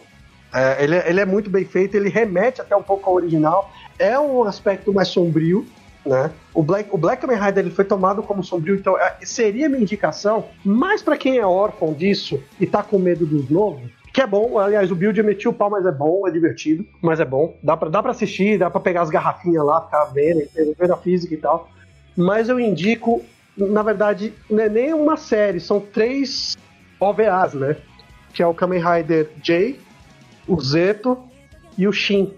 [0.54, 3.70] É, ele, é- ele é muito bem feito, ele remete até um pouco ao original.
[4.00, 5.66] É um aspecto mais sombrio,
[6.06, 6.32] né?
[6.54, 9.82] O Black, o Black Kamen Rider ele foi tomado como sombrio, então é, seria minha
[9.82, 14.26] indicação, mas pra quem é órfão disso e tá com medo dos novos, que é
[14.26, 17.56] bom, aliás, o build metiu o pau, mas é bom, é divertido, mas é bom.
[17.62, 21.34] Dá pra, dá assistir, dá pra pegar as garrafinhas lá, ficar vendo, ver a física
[21.34, 21.70] e tal.
[22.18, 23.24] Mas eu indico,
[23.56, 26.58] na verdade, não é nem uma série, são três
[27.00, 27.78] OVAs, né?
[28.34, 29.80] Que é o Kamen Rider J,
[30.48, 31.16] o Zeto
[31.78, 32.34] e o Shin.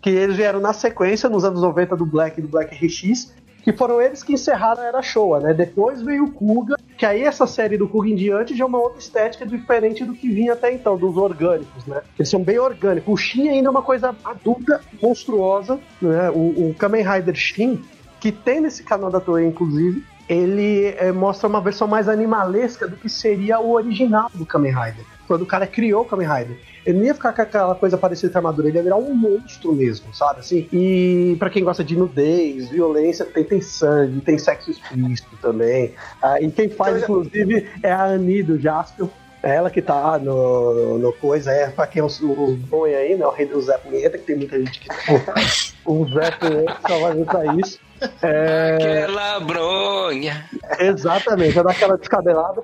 [0.00, 3.74] Que eles vieram na sequência nos anos 90 do Black e do Black RX, que
[3.74, 5.52] foram eles que encerraram a Era Showa, né?
[5.52, 8.78] Depois veio o Kuga, que aí essa série do Kuga em diante já é uma
[8.78, 12.00] outra estética diferente do que vinha até então, dos orgânicos, né?
[12.18, 13.12] Eles são bem orgânicos.
[13.12, 16.30] O Shin ainda é uma coisa adulta, monstruosa, né?
[16.30, 17.82] O, o Kamen Rider Shin,
[18.20, 22.96] que tem nesse canal da Toei, inclusive, ele eh, mostra uma versão mais animalesca do
[22.96, 25.04] que seria o original do Kamen Rider.
[25.26, 26.56] Quando o cara criou o Kamen Rider.
[26.86, 29.14] Ele não ia ficar com aquela coisa parecida com a armadura, ele ia virar um
[29.14, 30.40] monstro mesmo, sabe?
[30.40, 35.94] Assim, e pra quem gosta de nudez, violência, tem, tem sangue, tem sexo explícito também.
[36.22, 39.08] Ah, e quem faz, Então, inclusive, é a Ani do Jaspion.
[39.42, 43.26] É ela que tá no, no coisa, é pra quem os, os bons aí, né?
[43.26, 44.88] O rei do Zé Punheta, que tem muita gente que.
[45.84, 47.80] o Zé Punheta só vai pra isso.
[48.22, 50.48] É, Aquela bronha.
[50.78, 52.62] Exatamente, é daquela descabelada.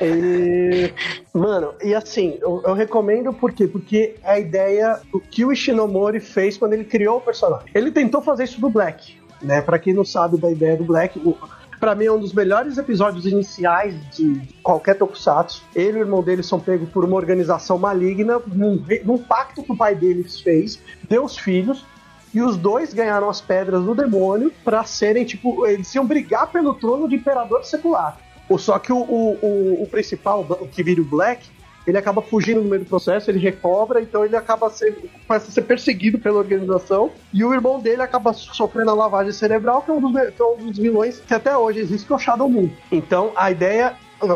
[0.00, 0.92] E,
[1.32, 3.66] mano, e assim, eu, eu recomendo por quê?
[3.66, 7.68] Porque é a ideia do que o Ishinomori fez quando ele criou o personagem.
[7.74, 9.60] Ele tentou fazer isso do Black, né?
[9.60, 11.36] Pra quem não sabe da ideia do Black, o,
[11.78, 15.62] pra mim é um dos melhores episódios iniciais de qualquer tokusatsu.
[15.74, 19.72] Ele e o irmão dele são pegos por uma organização maligna, num, num pacto que
[19.72, 20.78] o pai deles fez,
[21.08, 21.84] deu os filhos,
[22.32, 26.74] e os dois ganharam as pedras do demônio pra serem, tipo, eles iam brigar pelo
[26.74, 28.18] trono de imperador secular.
[28.58, 31.46] Só que o, o, o, o principal, o que vira o Black,
[31.86, 35.50] ele acaba fugindo no meio do processo, ele recobra, então ele acaba sendo, começa a
[35.50, 39.94] ser perseguido pela organização, e o irmão dele acaba sofrendo a lavagem cerebral, que é
[39.94, 42.48] um dos, que é um dos vilões que até hoje existe, que é o Shadow
[42.48, 42.68] Moon.
[42.92, 43.94] Então a ideia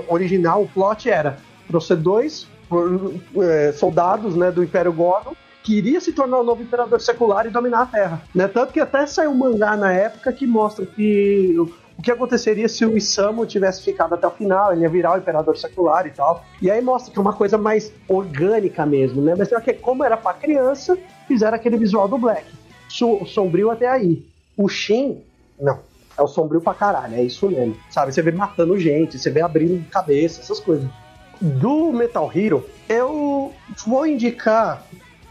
[0.08, 2.48] original, o plot era você dois
[3.42, 7.82] é, soldados né, do Império Gorgon queria se tornar o novo imperador secular e dominar
[7.82, 8.22] a Terra.
[8.34, 8.48] Né?
[8.48, 11.56] Tanto que até saiu um mangá na época que mostra que
[11.98, 15.18] o que aconteceria se o Isamu tivesse ficado até o final, ele ia virar o
[15.18, 16.44] imperador secular e tal.
[16.60, 19.34] E aí mostra que é uma coisa mais orgânica mesmo, né?
[19.36, 20.98] Mas só que como era pra criança,
[21.28, 22.44] fizeram aquele visual do Black.
[22.88, 24.26] So, sombrio até aí.
[24.56, 25.22] O Shin,
[25.60, 25.78] não.
[26.18, 27.76] É o sombrio pra caralho, é isso mesmo.
[27.90, 30.88] Sabe, você vê matando gente, você vê abrindo cabeça, essas coisas.
[31.40, 33.52] Do Metal Hero, eu
[33.86, 34.84] vou indicar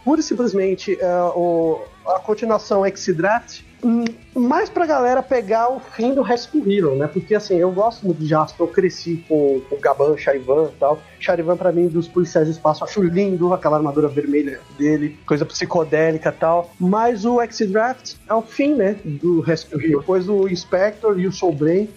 [0.04, 6.14] pura e simplesmente uh, o, a continuação X-Draft hum, mais pra galera pegar o fim
[6.14, 7.06] do Rescue Hero, né?
[7.06, 11.02] Porque assim, eu gosto muito de Jasper, eu cresci com, o Gaban, Charivan e tal.
[11.20, 16.30] Charivan, pra mim, dos policiais do espaço, acho lindo aquela armadura vermelha dele, coisa psicodélica
[16.30, 16.70] e tal.
[16.78, 18.96] Mas o X-Draft é o fim, né?
[19.04, 20.00] Do Rescue Hero.
[20.00, 21.88] Depois o Inspector e o Soul Brain.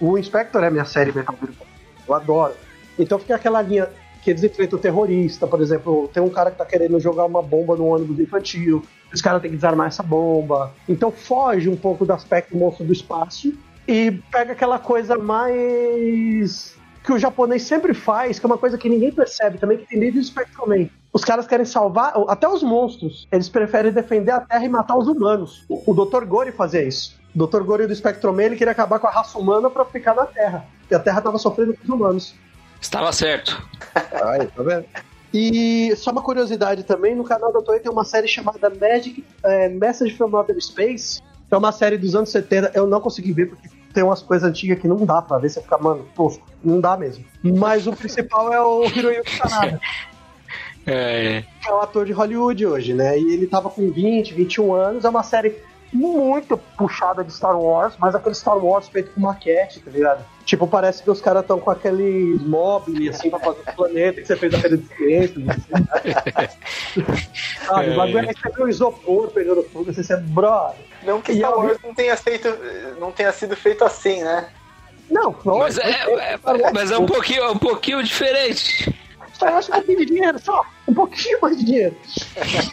[0.00, 1.34] O Inspector é minha série Metal.
[2.06, 2.54] Eu adoro.
[2.98, 3.88] Então fica aquela linha
[4.24, 7.76] que eles enfrentam terrorista, por exemplo, tem um cara que tá querendo jogar uma bomba
[7.76, 8.82] no ônibus infantil,
[9.12, 10.72] os caras têm que desarmar essa bomba.
[10.88, 13.52] Então foge um pouco do aspecto monstro do espaço
[13.86, 18.88] e pega aquela coisa mais que o japonês sempre faz, que é uma coisa que
[18.88, 20.88] ninguém percebe também, que tem desde o Spectrum.
[21.12, 25.06] Os caras querem salvar, até os monstros, eles preferem defender a Terra e matar os
[25.06, 25.66] humanos.
[25.68, 26.24] O, Dr.
[26.24, 27.20] Gori fazia isso.
[27.36, 27.62] O Dr.
[27.62, 30.64] Gori do Spectrum ele queria acabar com a raça humana para ficar na Terra.
[30.90, 32.34] E a Terra tava sofrendo com os humanos.
[32.84, 33.66] Estava certo.
[33.94, 34.84] Aí, tá vendo?
[35.32, 39.70] E só uma curiosidade também, no canal da Toei tem uma série chamada Magic é,
[39.70, 42.72] Message from Outer Space, que é uma série dos anos 70.
[42.74, 45.62] Eu não consegui ver porque tem umas coisas antigas que não dá pra ver, você
[45.62, 46.46] fica, mano, tosco.
[46.62, 47.24] Não dá mesmo.
[47.42, 49.80] Mas o principal é o Hiroyuki Sanada.
[50.86, 53.18] É, que é um ator de Hollywood hoje, né?
[53.18, 55.06] E ele tava com 20, 21 anos.
[55.06, 55.56] É uma série
[55.94, 60.24] muito puxada de Star Wars, mas aquele Star Wars feito com maquete, tá ligado?
[60.44, 64.26] Tipo, parece que os caras estão com aqueles móveis assim pra fazer o planeta que
[64.26, 65.44] você fez a feira de ciências.
[66.34, 67.04] Assim.
[67.66, 70.84] Sabe, o bagulho é que você o isopor pegando fogo, assim, você é brother.
[71.02, 72.48] Não que Star Wars não tenha, feito,
[72.98, 74.48] não tenha sido feito assim, né?
[75.10, 76.38] Não, não mas, é, é-
[76.72, 78.94] mas é um pouquinho, é um pouquinho diferente.
[79.32, 80.64] Só acho um pouquinho de dinheiro, só.
[80.86, 81.96] Um pouquinho mais de dinheiro.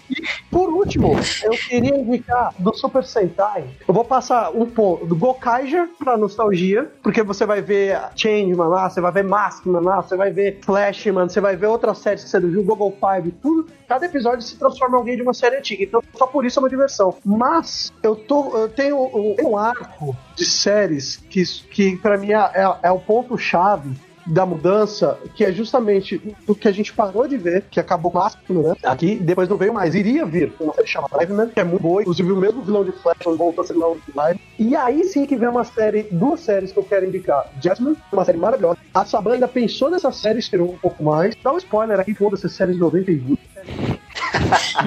[0.10, 3.64] E, por último, eu queria indicar do Super Sentai.
[3.88, 8.90] Eu vou passar um pouco do Gokaiger pra nostalgia, porque você vai ver Changeman lá,
[8.90, 12.30] você vai ver Maskman lá, você vai ver Flashman, você vai ver outras séries que
[12.30, 13.68] você viu, Google Five, tudo.
[13.88, 15.84] Cada episódio se transforma em alguém de uma série antiga.
[15.84, 17.16] Então, só por isso é uma diversão.
[17.26, 22.38] Mas, eu, tô, eu tenho um, um arco de séries que, que para mim, é,
[22.38, 23.92] é, é o ponto-chave
[24.26, 28.62] da mudança, que é justamente o que a gente parou de ver, que acabou máximo,
[28.62, 28.76] né?
[28.84, 29.96] Aqui, depois não veio mais.
[29.96, 32.92] Iria vir uma série chamada Liveman, que é muito boa, inclusive o mesmo vilão de
[32.92, 34.40] Flash voltou a ser vilão de Live.
[34.60, 37.50] E aí sim que vem uma série, duas séries que eu quero indicar.
[37.62, 38.78] Jasmine, uma série maravilhosa.
[38.94, 41.36] A Saban ainda pensou nessa série, esperou um pouco mais.
[41.44, 43.38] Dá um spoiler aqui, foda-se, série de 91.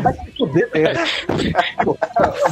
[0.03, 1.07] Vai se fuder, né?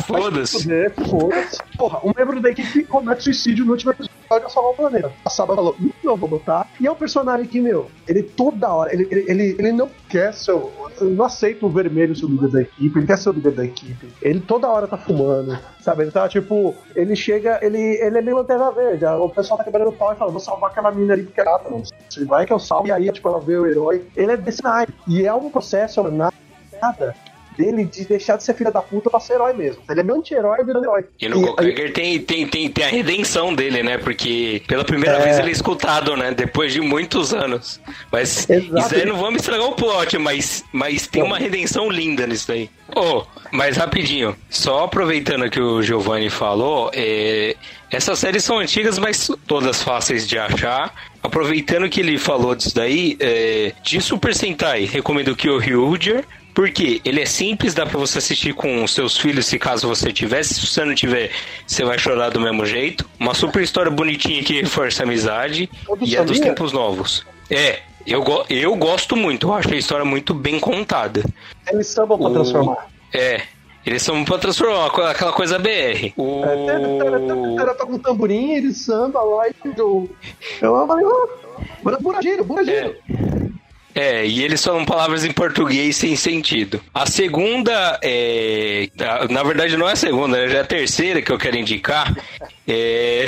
[0.06, 0.90] Foda-se.
[1.08, 1.58] foda-se.
[1.76, 5.12] Porra, um membro da equipe comete suicídio no último episódio de salvar o planeta.
[5.24, 6.68] A Saba falou, não vou botar.
[6.80, 10.32] E é um personagem que, meu, ele toda hora, ele, ele, ele, ele não quer
[10.32, 10.54] ser,
[11.00, 13.52] ele não aceita o vermelho ser o líder da equipe, ele quer ser o líder
[13.52, 14.08] da equipe.
[14.22, 16.02] Ele toda hora tá fumando, sabe?
[16.02, 19.04] Ele tá, tipo, ele chega, ele, ele é meio lanterna verde.
[19.04, 21.58] O pessoal tá quebrando o pau e fala, vou salvar aquela mina ali porque ela
[21.58, 21.82] tá, não.
[22.08, 22.88] Você vai que eu salvo.
[22.88, 24.06] E aí, tipo, ela vê o herói.
[24.16, 24.92] Ele é desse naipe.
[25.06, 26.32] E é um processo, é uma
[26.82, 27.14] nada
[27.56, 29.82] dele de deixar de ser filha da puta pra ser herói mesmo.
[29.88, 31.04] Ele é meio anti-herói virando herói.
[31.20, 33.98] E no Gokaiger tem, tem, tem, tem a redenção dele, né?
[33.98, 35.22] Porque pela primeira É.
[35.22, 36.32] vez ele é escutado, né?
[36.32, 37.78] Depois de muitos anos.
[38.10, 38.78] Mas Exato.
[38.78, 42.70] isso aí não vamos estragar o plot, mas, mas tem uma redenção linda nisso aí.
[42.96, 47.54] Oh, mas rapidinho, só aproveitando que o Giovanni falou, é,
[47.90, 50.94] essas séries são antigas, mas todas fáceis de achar.
[51.22, 57.00] Aproveitando que ele falou disso daí, é, de Super Sentai, recomendo que o Ryuger, porque
[57.04, 60.54] ele é simples, dá pra você assistir com os seus filhos, se caso você tivesse.
[60.54, 61.30] Se você não tiver,
[61.66, 63.08] você vai chorar do mesmo jeito.
[63.18, 67.24] Uma super história bonitinha que reforça a amizade Todo e é dos tempos novos.
[67.50, 71.22] É, eu, go eu gosto muito, eu acho a história muito bem contada.
[71.70, 72.86] Eles sambam pra O- transformar.
[73.14, 73.42] É,
[73.84, 76.12] eles são pra transformar aquela coisa BR.
[76.16, 76.40] O...
[76.40, 80.10] O cara tá com tamborim, ele samba lá e eu.
[80.60, 81.28] Eu falei, oh,
[82.00, 82.96] burageiro, burageiro.
[83.94, 86.80] É, e eles falam palavras em português sem sentido.
[86.94, 88.88] A segunda, é,
[89.28, 92.14] na verdade não é a segunda, né, é a terceira que eu quero indicar.
[92.66, 93.26] É,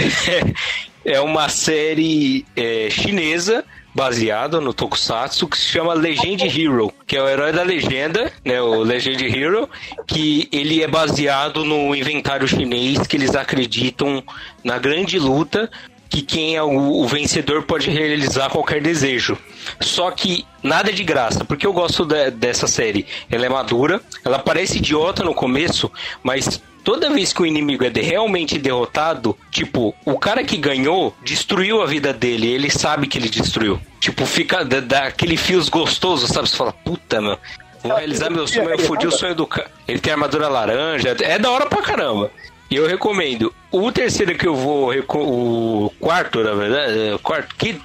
[1.05, 7.23] é uma série é, chinesa baseado no Tokusatsu que se chama Legend Hero, que é
[7.23, 9.69] o herói da legenda, né, o Legend Hero,
[10.07, 14.25] que ele é baseado no inventário chinês que eles acreditam
[14.65, 15.71] na grande luta
[16.15, 19.37] que quem é o, o vencedor pode realizar qualquer desejo.
[19.81, 23.05] Só que nada de graça, porque eu gosto de- dessa série.
[23.29, 25.91] Ela é madura, ela parece idiota no começo,
[26.23, 31.83] mas toda vez que o inimigo é realmente derrotado, tipo, o cara que ganhou destruiu
[31.83, 33.81] a vida dele, ele sabe que ele destruiu.
[33.99, 36.49] Tipo, fica da- daquele fios gostoso, sabe?
[36.49, 37.37] Você fala, puta, meu.
[37.83, 39.69] Vou realizar meu sonho, eu fudi o sonho do cara.
[39.89, 42.31] Ele tem armadura laranja, é da hora pra caramba.
[42.71, 43.55] Eu recomendo.
[43.71, 44.93] O terceiro que eu vou.
[45.15, 46.99] O quarto, na verdade.
[46.99, 47.81] é, O quarto, que,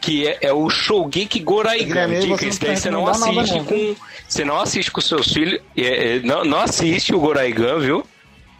[0.00, 2.08] que é, é o Shogeki Goraigan.
[2.20, 3.96] Dica, você não esse daí você não assiste com.
[4.28, 5.60] Você não assiste com seus filhos.
[5.76, 8.04] é, é, não, não assiste o Goraigan, viu?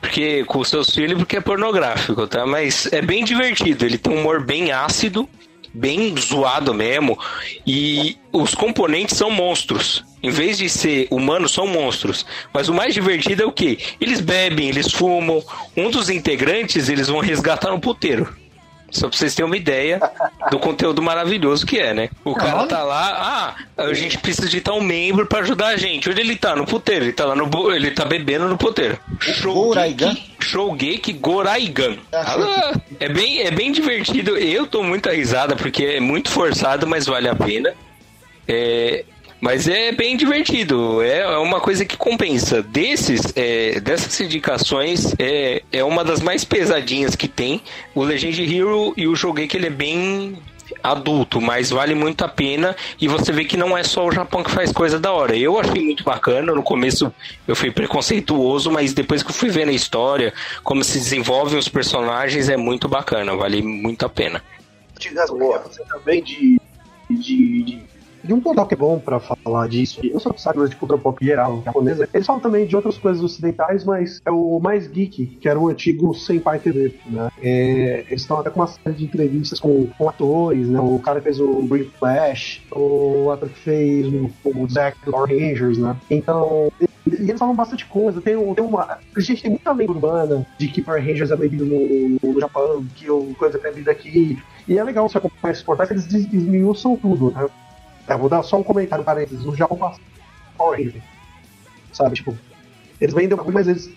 [0.01, 2.46] Porque com seus filhos, porque é pornográfico, tá?
[2.46, 3.84] Mas é bem divertido.
[3.84, 5.28] Ele tem um humor bem ácido,
[5.73, 7.18] bem zoado mesmo.
[7.66, 10.05] E os componentes são monstros.
[10.23, 12.27] Em vez de ser humanos, são monstros.
[12.53, 13.79] Mas o mais divertido é o quê?
[14.01, 15.43] Eles bebem, eles fumam.
[15.77, 18.29] Um dos integrantes eles vão resgatar no puteiro.
[18.91, 20.01] Só pra vocês terem uma ideia
[20.51, 22.11] do conteúdo maravilhoso que é, né?
[22.24, 26.11] O cara tá lá, ah, a gente precisa de tal membro pra ajudar a gente.
[26.11, 26.57] Onde ele tá?
[26.57, 27.05] No puteiro.
[27.05, 27.72] Ele tá lá no.
[27.72, 28.99] Ele tá bebendo no puteiro.
[29.43, 30.16] Goraigan?
[30.41, 31.97] Shogeki Goraigan.
[32.12, 34.36] Ah, é, bem, é bem divertido.
[34.36, 37.72] Eu tô muita risada porque é muito forçado, mas vale a pena.
[38.49, 39.05] É,
[39.41, 41.03] mas é bem divertido.
[41.03, 42.62] É é uma coisa que compensa.
[42.62, 47.62] Desses, é, dessas indicações, é, é uma das mais pesadinhas que tem.
[47.95, 50.38] O Legend Hero e o Shogeki ele é bem
[50.82, 54.43] adulto, mas vale muito a pena e você vê que não é só o Japão
[54.43, 55.36] que faz coisa da hora.
[55.36, 57.12] Eu achei muito bacana, no começo
[57.47, 60.32] eu fui preconceituoso, mas depois que eu fui vendo a história,
[60.62, 64.43] como se desenvolvem os personagens, é muito bacana, vale muito a pena.
[65.61, 66.61] fazer também de,
[67.11, 67.82] de, de,
[68.23, 70.01] de um portal que é bom pra falar disso.
[70.03, 72.09] Eu sou sabe de cultura pop geral japonesa.
[72.12, 75.68] Eles falam também de outras coisas ocidentais, mas é o mais geek, que era o
[75.68, 77.29] antigo Senpai TV, né?
[77.43, 80.81] É, eles estão até com uma série de entrevistas com, com atores, né?
[80.81, 85.29] O cara fez o Green Flash, o ator que fez o, o Zack do Power
[85.31, 85.97] Rangers, né?
[86.11, 86.71] Então,
[87.07, 88.21] e eles falam bastante coisa.
[88.21, 88.99] Tem, tem uma.
[89.16, 92.85] A gente tem muita lenda urbana de que Power Rangers é proibido no, no Japão,
[92.95, 94.39] que o coisa é proibida aqui.
[94.68, 97.47] E é legal você acompanhar portais que eles des- desmiuçam tudo, né?
[98.09, 99.44] Eu vou dar só um comentário para eles.
[99.44, 99.94] No Japão
[100.57, 101.03] Power Ranger.
[101.92, 102.36] Sabe, tipo,
[103.01, 103.90] eles vendem bagulho, mas eles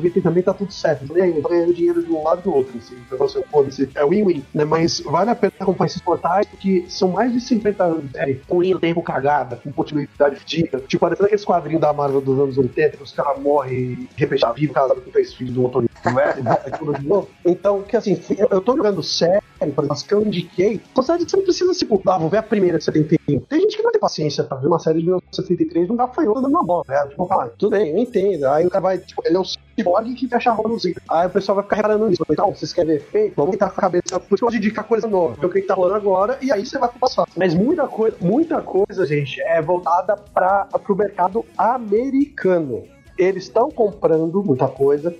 [0.00, 1.04] transmitem também tá tudo certo.
[1.04, 2.78] Então, e ganhando dinheiro de um lado e do outro.
[2.78, 4.64] Assim, então, você, foda-se, é win-win, né?
[4.64, 8.42] Mas vale a pena acompanhar esses portais, porque são mais de 50 anos de série,
[8.48, 10.80] com tempo cagada, com continuidade fedida.
[10.80, 14.52] Tipo, parecendo aqueles quadrinhos da Marvel dos anos 80, que os caras morrem e tá
[14.52, 15.84] vivo, casado com três filhos do outro.
[17.44, 21.42] Então, que assim, eu, tô jogando série, por exemplo, as que eu indiquei, você não
[21.42, 23.40] precisa se ah, vou ver a primeira de 71.
[23.40, 26.40] Tem gente que não tem paciência pra ver uma série de 1973 de um gafanhoto
[26.40, 27.06] dando uma bola, né?
[27.08, 28.44] Tipo, ah, tudo bem, eu entendo.
[28.46, 29.44] Aí o cara vai, tipo, ele é um
[29.80, 31.02] cyborg que fecha a zíper.
[31.08, 32.24] Aí o pessoal vai ficar reparando nisso.
[32.28, 33.34] Então, vocês querem ver feito?
[33.36, 34.20] Vamos tentar com a cabeça.
[34.20, 35.34] Por isso que eu gosto de indicar coisa nova.
[35.34, 37.30] Ver o que tá rolando agora, e aí você vai pro passado.
[37.36, 42.84] Mas muita coisa, muita coisa, gente, é voltada para pro mercado americano.
[43.18, 45.14] Eles estão comprando muita coisa.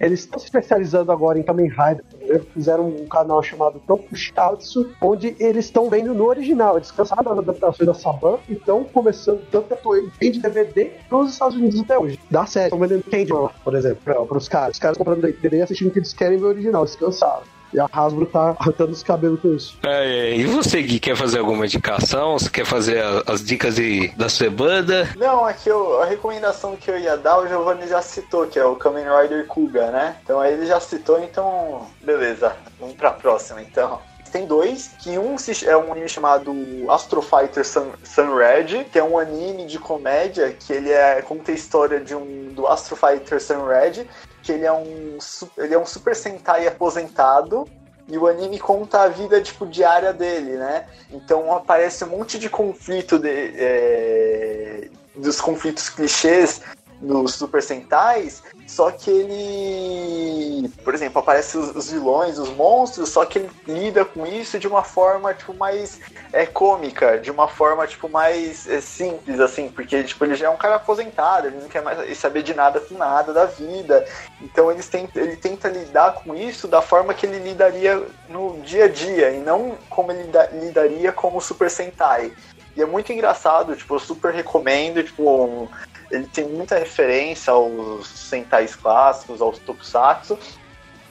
[0.00, 2.04] Eles estão se especializando agora em Kamen Rider.
[2.20, 6.76] Eles fizeram um canal chamado Tokusatsu, onde eles estão vendo no original.
[6.76, 11.32] Eles cansaram das adaptações da Saban e estão começando tanto a Toei vende DVD nos
[11.32, 12.18] Estados Unidos até hoje.
[12.30, 12.66] Da série.
[12.66, 14.74] Estão vendendo Candyman, por exemplo, para os caras.
[14.74, 16.82] Os caras comprando DVD e assistindo o que eles querem ver o original.
[16.82, 17.53] Eles cansaram.
[17.74, 19.76] E a Hasbro tá arrancando os cabelos com isso.
[19.82, 22.38] É, e você, Gui, quer fazer alguma indicação?
[22.38, 25.08] Você quer fazer a- as dicas de, da sua banda?
[25.16, 28.64] Não, aqui eu, a recomendação que eu ia dar, o Giovanni já citou, que é
[28.64, 30.16] o Kamen Rider Kuga, né?
[30.22, 32.52] Então aí ele já citou, então beleza.
[32.78, 33.98] Vamos pra próxima, então.
[34.30, 36.52] Tem dois, que um é um anime chamado
[36.88, 41.54] Astro Fighter Sun, Sunred, que é um anime de comédia que ele é, conta a
[41.54, 44.08] história de um do Astro Fighter Sunred,
[44.44, 45.18] que ele é um
[45.56, 47.66] ele é um Super Sentai aposentado
[48.06, 50.86] e o anime conta a vida tipo diária dele, né?
[51.10, 56.60] Então aparece um monte de conflito de, é, dos conflitos clichês
[57.04, 63.24] nos Super Sentais, só que ele, por exemplo, aparece os, os vilões, os monstros, só
[63.24, 66.00] que ele lida com isso de uma forma tipo mais
[66.32, 70.50] é cômica, de uma forma tipo mais é, simples assim, porque tipo ele já é
[70.50, 74.04] um cara aposentado, ele não quer mais saber de nada com nada da vida.
[74.40, 78.84] Então eles tentam, ele tenta lidar com isso da forma que ele lidaria no dia
[78.86, 82.32] a dia e não como ele lida- lidaria como Super Sentai.
[82.76, 85.70] E é muito engraçado, tipo, eu super recomendo, tipo,
[86.10, 90.38] ele tem muita referência aos Sentais clássicos, aos Tokusatsu.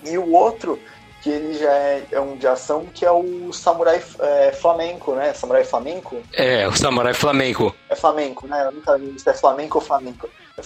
[0.03, 0.79] E o outro,
[1.21, 5.33] que ele já é, é um de ação, que é o Samurai é, Flamenco, né?
[5.33, 6.21] Samurai Flamenco?
[6.33, 7.73] É, o Samurai Flamenco.
[7.89, 8.65] É Flamenco, né?
[8.67, 10.29] Eu nunca vi se é Flamenco ou Flamenco.
[10.57, 10.61] É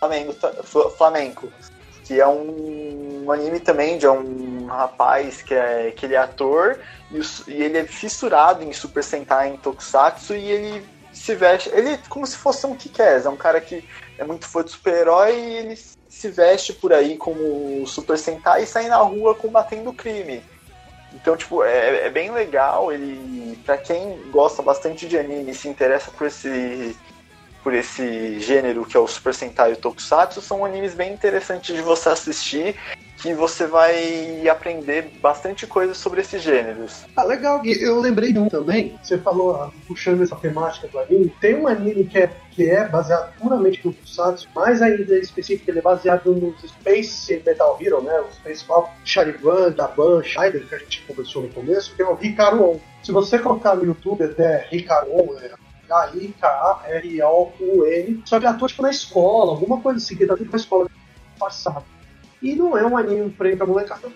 [0.00, 1.52] Flamengo, tá- Fl- Flamenco.
[2.04, 6.78] Que é um, um anime também de um rapaz que, é, que ele é ator
[7.10, 10.84] e, os- e ele é fissurado em Super Sentai em Tokusatsu e ele
[11.22, 11.70] se veste.
[11.70, 13.84] Ele como se fosse um Kikaz, é um cara que
[14.18, 18.66] é muito fã de super-herói e ele se veste por aí como Super Sentai e
[18.66, 20.42] sai na rua combatendo crime.
[21.14, 22.92] Então, tipo, é, é bem legal.
[22.92, 26.96] Ele, para quem gosta bastante de anime e se interessa por esse
[27.62, 31.76] por esse gênero que é o Super Sentai e o Tokusatsu, são animes bem interessantes
[31.76, 32.74] de você assistir,
[33.22, 37.04] que você vai aprender bastante coisa sobre esses gêneros.
[37.16, 37.80] Ah, legal, Gui.
[37.80, 38.98] Eu lembrei de um também.
[39.00, 41.32] Você falou, ah, puxando essa temática do anime.
[41.40, 45.78] Tem um anime que é, que é baseado puramente no Tokusatsu, mais ainda específico, ele
[45.78, 48.20] é baseado nos Space Metal Hero, né?
[48.20, 52.18] O Space Pop, Charivan, Daban, Shider, que a gente conversou no começo, que é o
[52.20, 52.80] Hikaruon.
[53.04, 55.52] Se você colocar no YouTube até Hikaruon, é
[55.88, 56.62] H-I-K-A-R-O-U-N,
[58.24, 60.90] só que atua tipo na escola, alguma coisa assim, que tá tudo na escola
[61.38, 61.84] passado.
[62.42, 64.08] E não é um anime pra pra molecada,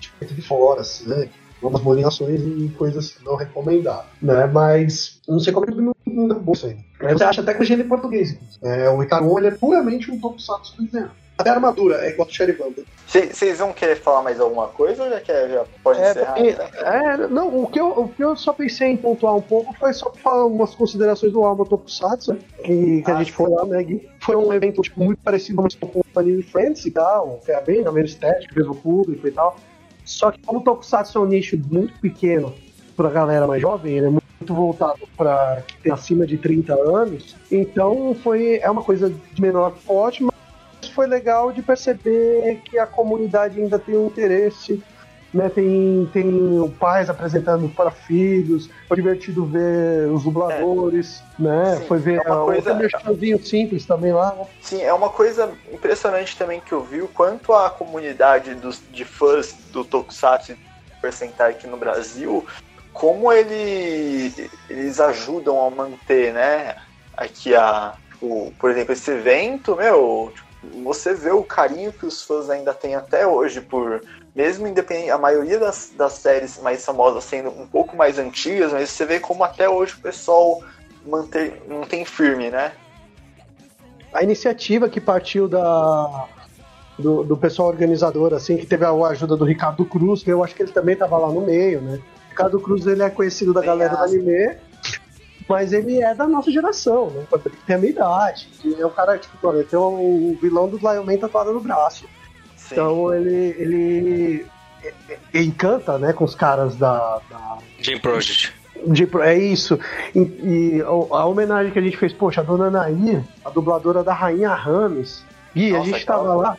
[0.00, 1.28] tipo, de fora, assim, né?
[1.62, 4.46] Algumas modificações e coisas não recomendadas, né?
[4.46, 6.76] Mas não sei como ele não, não isso aí.
[7.00, 8.36] Aí Você acha até que o gênero português.
[8.62, 11.10] É, o Ikaruon ele é puramente um tokusatsu desenho.
[11.36, 12.66] Até a armadura é igual do Charivan.
[13.06, 16.34] Vocês vão querer falar mais alguma coisa ou já, quer, já pode É, encerrar?
[16.34, 16.68] porque- né?
[16.82, 19.92] é, não, o que, eu, o que eu só pensei em pontuar um pouco foi
[19.92, 23.48] só pra falar umas considerações do álbum Tokusatsu, né, que, que a Ah, gente foi
[23.50, 24.08] lá, né, Gui?
[24.20, 27.82] Foi um evento tipo, muito parecido com o Anime Friends e tal, que é bem
[27.82, 29.56] na mesma estética, mesmo público e tal.
[30.04, 32.54] Só que como o Tokusatsu é um nicho muito pequeno
[32.96, 34.22] pra galera mais jovem, ele é muito
[34.54, 40.32] voltado para acima de 30 anos, então foi, é uma coisa de menor porte, mas
[40.94, 44.82] foi legal de perceber que a comunidade ainda tem um interesse
[45.34, 51.74] né, tem, tem pais apresentando para filhos, foi divertido ver os dubladores, né?
[51.76, 54.46] Sim, foi ver é uma a- coisa- o merchanzinho simples também lá, né?
[54.60, 59.04] Sim, é uma coisa impressionante também que eu vi o quanto a comunidade dos, de
[59.04, 60.56] fãs do Tokusatsu
[60.94, 62.46] Super Sentai aqui no Brasil,
[62.92, 64.32] como ele,
[64.70, 66.76] eles ajudam a manter, né,
[67.16, 70.32] aqui a, o, por exemplo, esse evento, meu,
[70.82, 74.02] você vê o carinho que os fãs ainda têm até hoje por
[74.34, 78.90] mesmo independente, a maioria das, das séries mais famosas sendo um pouco mais antigas, mas
[78.90, 80.60] você vê como até hoje o pessoal
[81.06, 82.72] mantém, mantém firme, né?
[84.12, 86.28] A iniciativa que partiu da
[86.98, 90.54] do, do pessoal organizador, assim, que teve a ajuda do Ricardo Cruz, que eu acho
[90.54, 92.00] que ele também estava lá no meio, né?
[92.30, 94.56] Ricardo Cruz, ele é conhecido da Bem galera do anime,
[95.48, 97.24] mas ele é da nossa geração, né?
[97.32, 98.48] Ele tem a minha idade.
[98.78, 102.06] É um cara, tipo, olha, ele tem o vilão do Lion Man tatuado no braço.
[102.56, 102.74] Sim.
[102.74, 104.46] Então ele, ele
[105.32, 108.52] ele encanta, né, com os caras da, da Jim Project.
[108.86, 109.78] de- é isso.
[110.14, 114.02] E, e a a homenagem que a gente fez, poxa, a dona Nair, a dubladora
[114.04, 115.24] da Rainha Rames.
[115.54, 116.56] Gui, a Nossa, gente aquela- tava lá.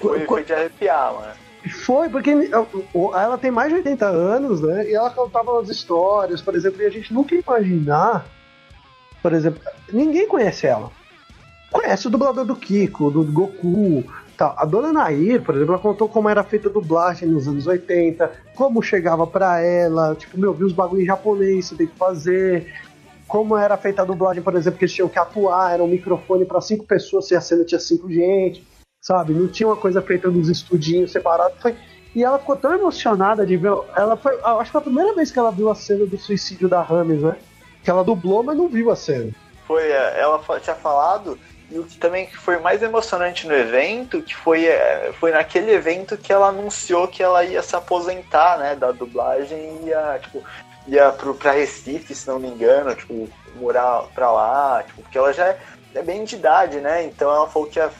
[0.00, 1.32] Foi, foi de arrepiar, mano.
[1.70, 2.30] Foi, porque
[3.14, 4.88] ela tem mais de 80 anos, né?
[4.88, 8.26] E ela contava as histórias, por exemplo, e a gente nunca imaginar.
[9.22, 10.90] Por exemplo, ninguém conhece ela.
[11.70, 14.04] Conhece o dublador do Kiko, do Goku.
[14.36, 14.54] Tal.
[14.58, 18.30] A dona Nair, por exemplo, ela contou como era feita a dublagem nos anos 80,
[18.56, 22.72] como chegava pra ela, tipo, meu, viu os bagulho em japonês, você tem que fazer.
[23.28, 26.44] Como era feita a dublagem, por exemplo, que eles tinham que atuar, era um microfone
[26.44, 28.71] pra cinco pessoas, se a cena tinha cinco gente
[29.02, 29.34] sabe?
[29.34, 31.60] Não tinha uma coisa feita nos estudinhos separados.
[31.60, 31.76] Foi...
[32.14, 33.72] E ela ficou tão emocionada de ver.
[33.96, 34.38] Ela foi.
[34.42, 37.22] Acho que foi a primeira vez que ela viu a cena do suicídio da Rames,
[37.22, 37.36] né?
[37.82, 39.32] Que ela dublou, mas não viu a cena.
[39.66, 41.38] Foi, é, ela tinha falado,
[41.70, 46.18] e o que também foi mais emocionante no evento, que foi, é, foi naquele evento
[46.18, 50.42] que ela anunciou que ela ia se aposentar, né, da dublagem e ia, tipo,
[50.86, 53.26] ia pro, pra Recife, se não me engano, tipo,
[53.56, 55.58] morar pra lá, tipo, porque ela já é,
[55.94, 57.90] é bem de idade, né, então ela falou que ia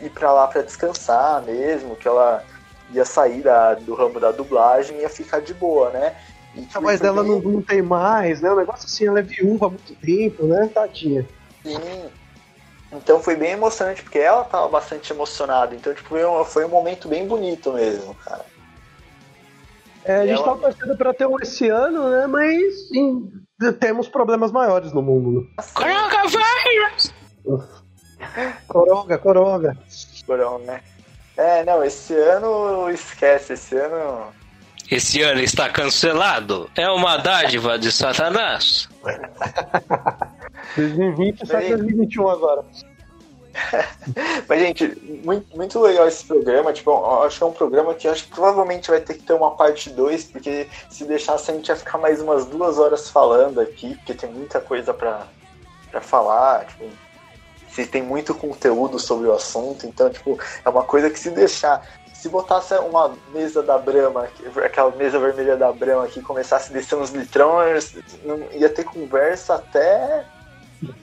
[0.00, 2.42] ir pra lá pra descansar mesmo, que ela
[2.92, 6.14] ia sair da, do ramo da dublagem e ia ficar de boa, né.
[6.54, 8.50] E, A voz foi dela bem- não, não tem mais, né?
[8.52, 10.70] O negócio assim, ela é viúva há muito tempo, né?
[10.72, 11.26] Tadinha.
[11.64, 12.04] Sim.
[12.92, 15.74] Então foi bem emocionante, porque ela tava bastante emocionada.
[15.74, 18.44] Então, tipo, foi um, foi um momento bem bonito mesmo, cara.
[20.04, 22.26] É, a gente Ela- tava torcendo pra ter um esse ano, né?
[22.28, 23.32] Mas sim,
[23.80, 25.40] temos problemas maiores no mundo.
[25.40, 25.64] Né?
[25.74, 27.12] Coronavirus!
[28.66, 29.76] Coronga, coronga.
[30.26, 30.80] Porão, né?
[31.36, 34.32] É, não, esse ano esquece, esse ano.
[34.90, 36.70] Esse ano está cancelado.
[36.76, 38.88] É uma dádiva de Satanás.
[40.76, 41.70] 2020 sai Bem.
[41.70, 42.64] 2021 agora.
[44.48, 46.72] Mas, gente, muito, muito legal esse programa.
[46.72, 49.22] Tipo, eu acho que é um programa que eu acho que provavelmente vai ter que
[49.22, 53.08] ter uma parte 2, porque se deixasse a gente ia ficar mais umas duas horas
[53.08, 55.26] falando aqui, porque tem muita coisa pra,
[55.90, 56.66] pra falar.
[56.66, 56.90] Tipo,
[57.74, 61.84] se tem muito conteúdo sobre o assunto, então, tipo, é uma coisa que se deixar.
[62.14, 64.28] Se botasse uma mesa da Brahma,
[64.64, 67.94] aquela mesa vermelha da Brahma que começasse a descer uns litrões,
[68.24, 70.24] não ia ter conversa até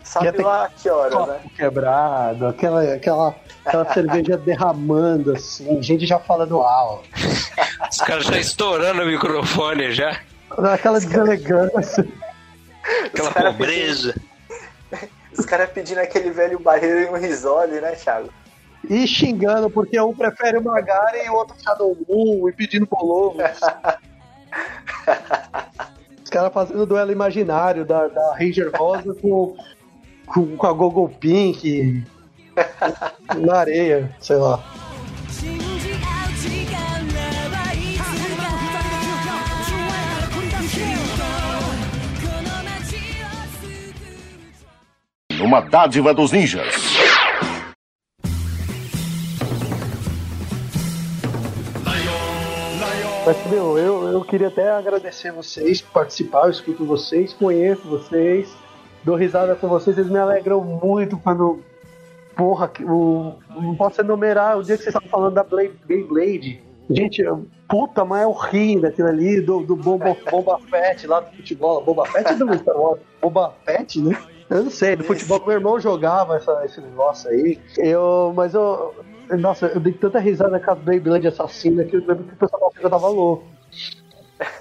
[0.04, 1.40] sabe Ia ter lá que horas, né?
[1.44, 7.10] Copo quebrado, aquela, aquela, aquela cerveja derramando, assim, gente já falando alto.
[7.90, 10.20] Os caras já estourando o microfone já.
[10.50, 12.08] Aquela deselegância.
[13.06, 14.16] Aquela pobreza.
[15.38, 18.30] Os caras pedindo aquele velho barreiro e um risole, né, Thiago?
[18.90, 23.38] E xingando porque um prefere o Magaren e o outro Shadow Moon e pedindo polovo.
[26.24, 29.56] Os caras fazendo duelo imaginário da, da Ranger Rosa com,
[30.26, 32.04] com, com a Gogo Pink
[33.38, 34.64] na areia, sei lá.
[45.42, 46.68] Uma dádiva dos ninjas.
[53.26, 58.54] Mas, meu, eu, eu queria até agradecer vocês por participar, eu escuto vocês, conheço vocês,
[59.04, 61.64] dou risada com vocês, eles me alegram muito quando.
[62.36, 66.62] Porra, o, não posso enumerar o dia que vocês estavam falando da Blade, Beyblade.
[66.90, 67.24] Gente,
[67.68, 71.84] puta, mas eu ri daquilo ali, do, do Bomba, Bomba Fett lá do futebol.
[71.84, 73.02] Bomba Fett do Star Wars.
[73.22, 74.18] Bomba Fett, né?
[74.52, 77.58] Eu não sei, do futebol que meu irmão jogava essa, esse negócio aí.
[77.78, 78.94] Eu, mas eu.
[79.40, 82.74] Nossa, eu dei tanta risada com a Beyblade assassina que eu lembro que o pessoal
[82.78, 83.46] eu tava louco.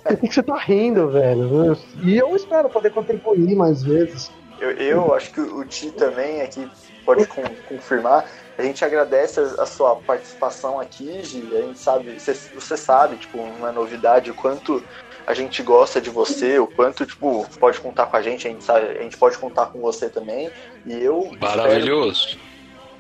[0.05, 1.77] Por que você tá rindo, velho?
[2.05, 4.31] E eu espero poder contribuir mais vezes.
[4.61, 6.71] Eu, eu acho que o Ti também aqui
[7.05, 8.25] pode con- confirmar.
[8.57, 11.51] A gente agradece a, a sua participação aqui, Gi.
[11.57, 14.85] A gente sabe, você, você sabe, tipo, não é novidade o quanto
[15.31, 18.65] a gente gosta de você, o quanto, tipo, pode contar com a gente, a gente,
[18.65, 20.51] sabe, a gente pode contar com você também.
[20.85, 22.37] E eu espero, Maravilhoso.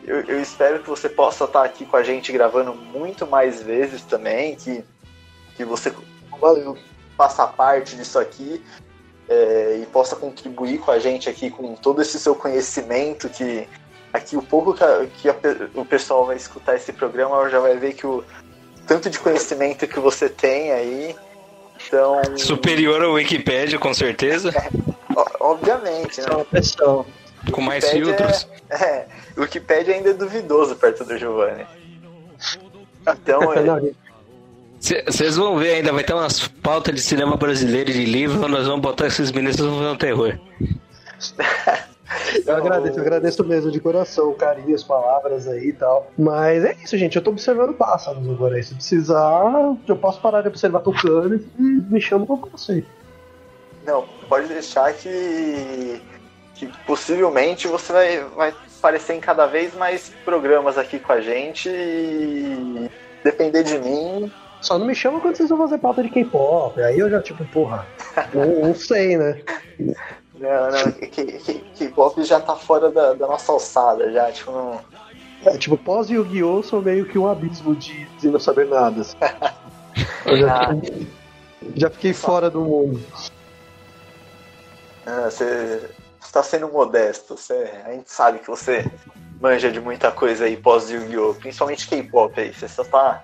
[0.05, 4.03] eu, eu espero que você possa estar aqui com a gente gravando muito mais vezes
[4.03, 4.85] também, que,
[5.57, 5.93] que você
[7.16, 8.64] faça parte disso aqui
[9.28, 13.68] é, e possa contribuir com a gente aqui com todo esse seu conhecimento que
[14.12, 15.35] aqui o pouco que, a- que a
[15.74, 18.24] o pessoal vai escutar esse programa já vai ver que o
[18.87, 21.14] tanto de conhecimento que você tem aí
[21.87, 24.53] então Superior ao Wikipedia, com certeza.
[25.41, 26.35] obviamente É né?
[26.35, 27.07] uma pressão.
[27.51, 28.49] Com mais Wikipedia filtros.
[28.70, 29.07] é,
[29.37, 31.66] o Wikipedia ainda é duvidoso perto do Giovanni
[33.07, 33.93] então é,
[35.07, 38.66] Vocês vão ver ainda, vai ter umas pautas de cinema brasileiro e de livro, nós
[38.66, 40.39] vamos botar esses meninos no um terror.
[42.47, 46.11] Eu agradeço, eu agradeço mesmo de coração o carinho, as palavras aí e tal.
[46.19, 47.17] Mas é isso, gente.
[47.17, 48.63] Eu tô observando pássaros agora aí.
[48.63, 52.85] Se precisar, eu posso parar de observar tocando e me chamo pra você.
[53.87, 56.01] Não, pode deixar que,
[56.55, 61.69] que possivelmente você vai, vai aparecer em cada vez mais programas aqui com a gente
[61.69, 62.91] e
[63.23, 64.31] depender de mim.
[64.61, 66.83] Só não me chama quando vocês vão fazer pauta de K-pop.
[66.83, 67.87] Aí eu já, tipo, porra,
[68.35, 69.41] não, não sei, né?
[70.41, 74.51] Não, não, que- que- que- K-pop já tá fora da, da nossa alçada, já, tipo,
[74.51, 74.80] não.
[75.45, 76.62] É, tipo, pós Yu-Gi-Oh!
[76.62, 79.03] sou meio que um abismo de, de não saber nada.
[79.03, 79.16] assim.
[80.24, 80.74] Eu já, Ah.
[80.74, 81.07] fiquei-
[81.76, 83.01] já fiquei fora do mundo.
[85.07, 85.91] ah, Você
[86.22, 87.36] está sendo modesto.
[87.36, 88.91] Você, a gente sabe que você
[89.41, 91.34] manja de muita coisa aí pós Yu-Gi-Oh!
[91.34, 92.53] Principalmente K-pop aí.
[92.55, 93.22] Você só tá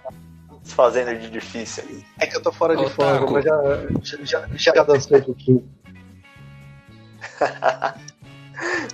[0.62, 1.84] se fazendo de difícil.
[2.18, 3.62] É que eu tô fora de forma, mas já,
[4.02, 5.68] já, já, já dancei um pouquinho.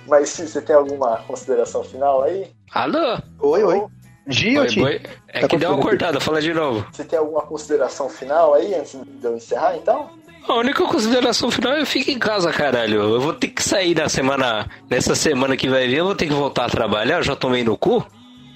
[0.07, 2.47] Mas se você tem alguma consideração final aí?
[2.73, 3.17] Alô?
[3.39, 3.83] Oi, oi.
[4.27, 5.01] Gio, Oi, boi.
[5.27, 6.85] É Tá que deu uma cortada, fala de novo.
[6.91, 10.09] Você tem alguma consideração final aí antes de eu encerrar, então?
[10.47, 13.01] A única consideração final é eu fico em casa, caralho.
[13.01, 14.67] Eu vou ter que sair na semana.
[14.89, 17.63] Nessa semana que vai vir, eu vou ter que voltar a trabalhar, eu já tomei
[17.63, 18.05] no cu.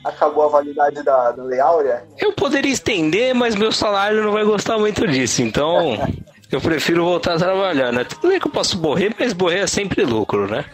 [0.04, 2.04] Acabou a validade da, da Lei Áurea?
[2.18, 5.98] Eu poderia estender, mas meu salário não vai gostar muito disso, então
[6.52, 8.04] eu prefiro voltar a trabalhar, né?
[8.04, 10.66] Tudo bem que eu posso morrer, mas morrer é sempre lucro, né?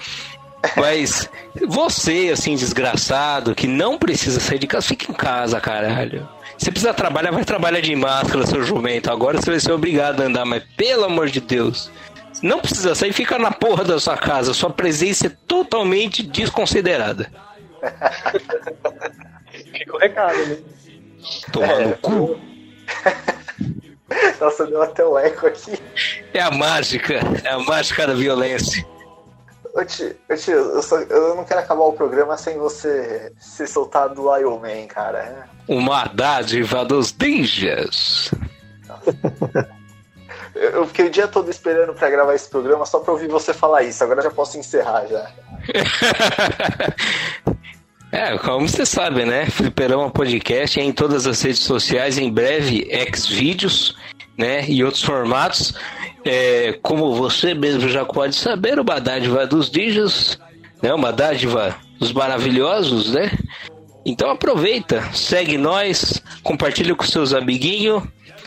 [0.78, 1.30] Mas
[1.67, 6.28] você, assim, desgraçado, que não precisa sair de casa, fica em casa, caralho.
[6.57, 9.11] Você precisa trabalhar, vai trabalhar de máscara, seu jumento.
[9.11, 11.91] Agora você vai ser obrigado a andar, mas pelo amor de Deus.
[12.41, 14.53] Não precisa sair, fica na porra da sua casa.
[14.53, 17.30] Sua presença é totalmente desconsiderada.
[19.51, 20.57] Fica o recado, né?
[21.51, 21.86] Tomar É.
[21.88, 22.39] no cu.
[24.39, 25.80] Nossa, deu até o eco aqui.
[26.34, 28.86] É a mágica, é a mágica da violência.
[29.74, 33.68] Ô, tio, ô, tio, eu, só- eu não quero acabar o programa sem você ser
[33.68, 35.49] soltado do Lion Man, cara.
[35.68, 38.30] Uma dádiva dos ninjas.
[40.53, 43.82] Eu, fiquei o dia todo esperando pra gravar esse programa só pra ouvir você falar
[43.82, 44.03] isso.
[44.03, 45.32] Agora já posso encerrar já.
[48.14, 49.47] É, como você sabe, né?
[49.47, 53.97] Fliperama Podcast é em todas as redes sociais, em breve, Xvideos,
[54.38, 54.64] né?
[54.70, 55.74] E outros formatos.
[56.24, 60.39] É, como você mesmo já pode saber, uma dádiva dos ninjas,
[60.80, 60.93] né?
[60.93, 63.32] Uma dádiva dos maravilhosos, né?
[64.05, 68.03] Então aproveita, segue nós, compartilha com seus amiguinhos,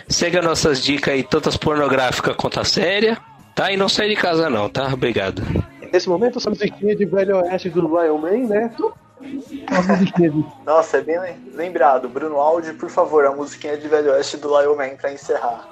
[0.09, 3.19] segue as nossas dicas aí, tantas pornográficas quanto a séria,
[3.53, 3.73] tá?
[3.73, 4.95] E não sai de casa não, tá?
[4.95, 5.43] Obrigado.
[5.93, 8.71] Nesse momento, essa musiquinha de Velho Oeste do Lion Man, né?
[10.64, 12.09] Nossa, é bem lem- lembrado.
[12.09, 15.69] Bruno Aldi, por favor, a musiquinha de Velho Oeste do Lion Man pra encerrar.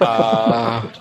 [0.00, 0.82] Ah,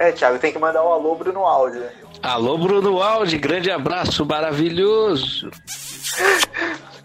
[0.00, 1.82] É, Thiago, tem que mandar um alô, Bruno Aldi.
[2.22, 5.50] Alô, Bruno Aldi, grande abraço maravilhoso.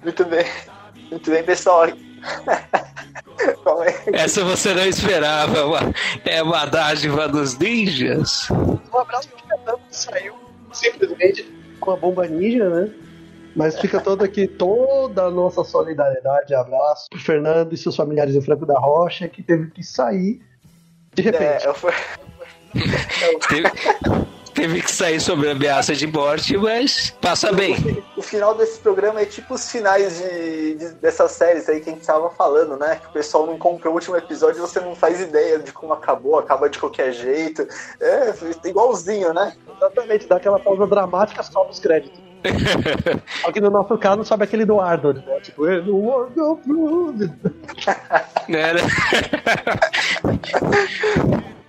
[0.04, 0.46] Muito bem.
[1.10, 1.88] Muito bem, pessoal.
[4.14, 5.94] Essa você não esperava, é uma-
[6.24, 8.48] é uma dádiva dos ninjas.
[8.52, 10.36] Um abraço pro Fernando que saiu
[10.72, 11.44] simplesmente
[11.80, 12.90] com a bomba ninja, né?
[13.56, 18.42] Mas fica todo aqui, toda a nossa solidariedade, abraço pro Fernando e seus familiares em
[18.42, 20.42] Franco da Rocha, que teve que sair
[21.14, 21.66] de repente.
[21.66, 21.92] É, eu fui...
[23.48, 23.70] Teve,
[24.56, 27.76] teve que sair sobre ameaça de morte, mas passa bem.
[28.18, 31.94] O final desse programa é tipo os finais de, de- dessas séries aí que a
[31.94, 32.96] gente tava falando, né?
[32.96, 35.94] Que o pessoal não compra o último episódio e você não faz ideia de como
[35.94, 37.68] acabou, acaba de qualquer jeito.
[38.02, 38.34] É,
[38.68, 39.54] igualzinho, né?
[39.78, 42.23] Exatamente, dá aquela pausa dramática, sobe os créditos.
[43.42, 45.40] Só que no nosso caso, sobe aquele do Arnold, né?
[45.42, 47.32] Tipo, "And the world of blood."
[48.50, 48.74] Né?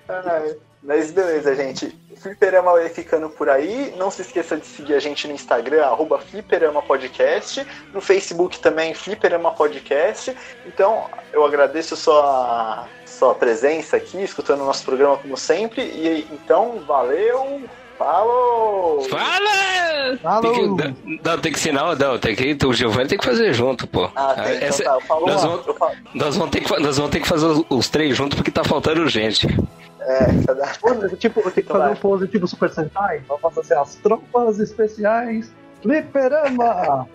[0.08, 1.96] Ai, Mas beleza, gente.
[2.16, 3.94] Fliperama vai ficando por aí.
[3.96, 7.66] Não se esqueça de seguir a gente no Instagram, arroba Fliperama Podcast.
[7.92, 10.34] No Facebook também, Fliperama Podcast.
[10.66, 15.82] Então, eu agradeço sua, sua presença aqui, escutando o nosso programa como sempre.
[15.82, 17.62] E então, valeu!
[17.98, 19.02] Falou!
[19.02, 20.16] Fala!
[20.20, 20.76] Falou!
[20.76, 23.86] Tem que, não, tem que ensinar, não, tem que, o Giovanni tem que fazer junto,
[23.86, 24.10] pô.
[24.14, 25.66] Ah, tem, então Essa- tá, eu falo, nós, vamos,
[26.14, 28.64] nós, vamos ter que, nós vamos ter que fazer os, os três juntos porque tá
[28.64, 29.46] faltando gente.
[30.00, 30.26] É,
[31.16, 33.22] tipo, tem que Então fazer um pose tipo Super Sentai.
[33.26, 35.50] Vamos fazer as tropas especiais.
[35.80, 37.08] Fliperama!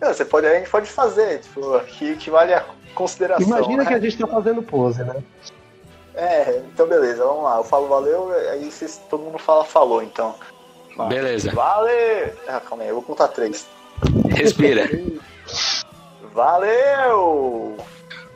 [0.00, 2.64] Não, você pode, a gente pode fazer, tipo, que, que vale a
[2.94, 3.46] consideração.
[3.46, 3.88] Imagina né?
[3.88, 5.22] que a gente tá fazendo pose, né?
[6.15, 7.57] É, então beleza, vamos lá.
[7.57, 10.35] Eu falo valeu, aí vocês, todo mundo fala falou, então.
[10.95, 11.09] Vai.
[11.09, 11.51] Beleza.
[11.51, 12.33] Valeu!
[12.47, 13.67] Ah, calma aí, eu vou contar três.
[14.29, 14.89] Respira.
[16.33, 17.77] Valeu!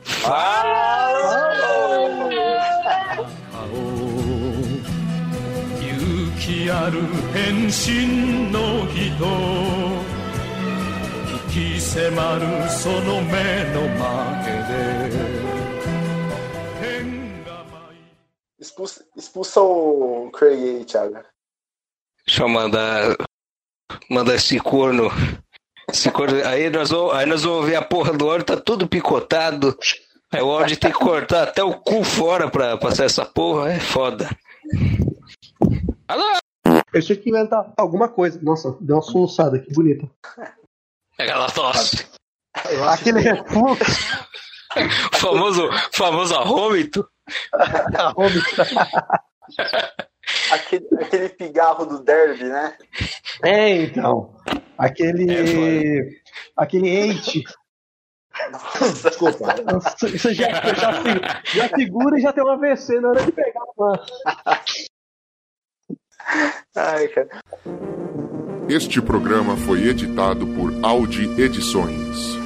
[0.04, 1.42] Fala!
[5.80, 7.00] 勇気ある
[7.32, 9.24] 変身の人
[11.50, 13.32] 引き迫るその目
[13.72, 14.08] の前
[14.68, 15.45] で
[18.67, 21.23] Expulsa, expulsa o Craig aí, Thiago.
[22.25, 23.15] Deixa eu mandar.
[24.09, 25.09] Mandar esse corno.
[25.89, 26.45] Esse corno.
[26.45, 29.77] Aí nós vamos, aí nós vamos ver a porra do óleo, tá tudo picotado.
[30.33, 33.71] Aí o óleo tem que cortar até o cu fora pra passar essa porra.
[33.71, 34.29] É foda.
[36.09, 36.25] Alô?
[36.91, 38.37] Eu tinha que inventar alguma coisa.
[38.43, 40.11] Nossa, deu uma soluçada, que bonita.
[41.17, 42.05] Aquela tosse.
[42.53, 43.85] Aquele refluxo.
[45.11, 47.09] O famoso, famoso arrômito.
[47.97, 48.41] a home-
[50.51, 52.77] aquele, aquele pigarro do derby, né?
[53.43, 54.35] É, então.
[54.77, 55.31] Aquele.
[55.31, 56.09] É,
[56.55, 57.43] aquele hate.
[59.03, 59.55] Desculpa.
[59.99, 64.05] Você já, já, já segura e já tem um AVC na hora de pegar uma.
[66.75, 67.29] Ai, cara.
[68.69, 72.37] Este programa foi editado por Audi Edições.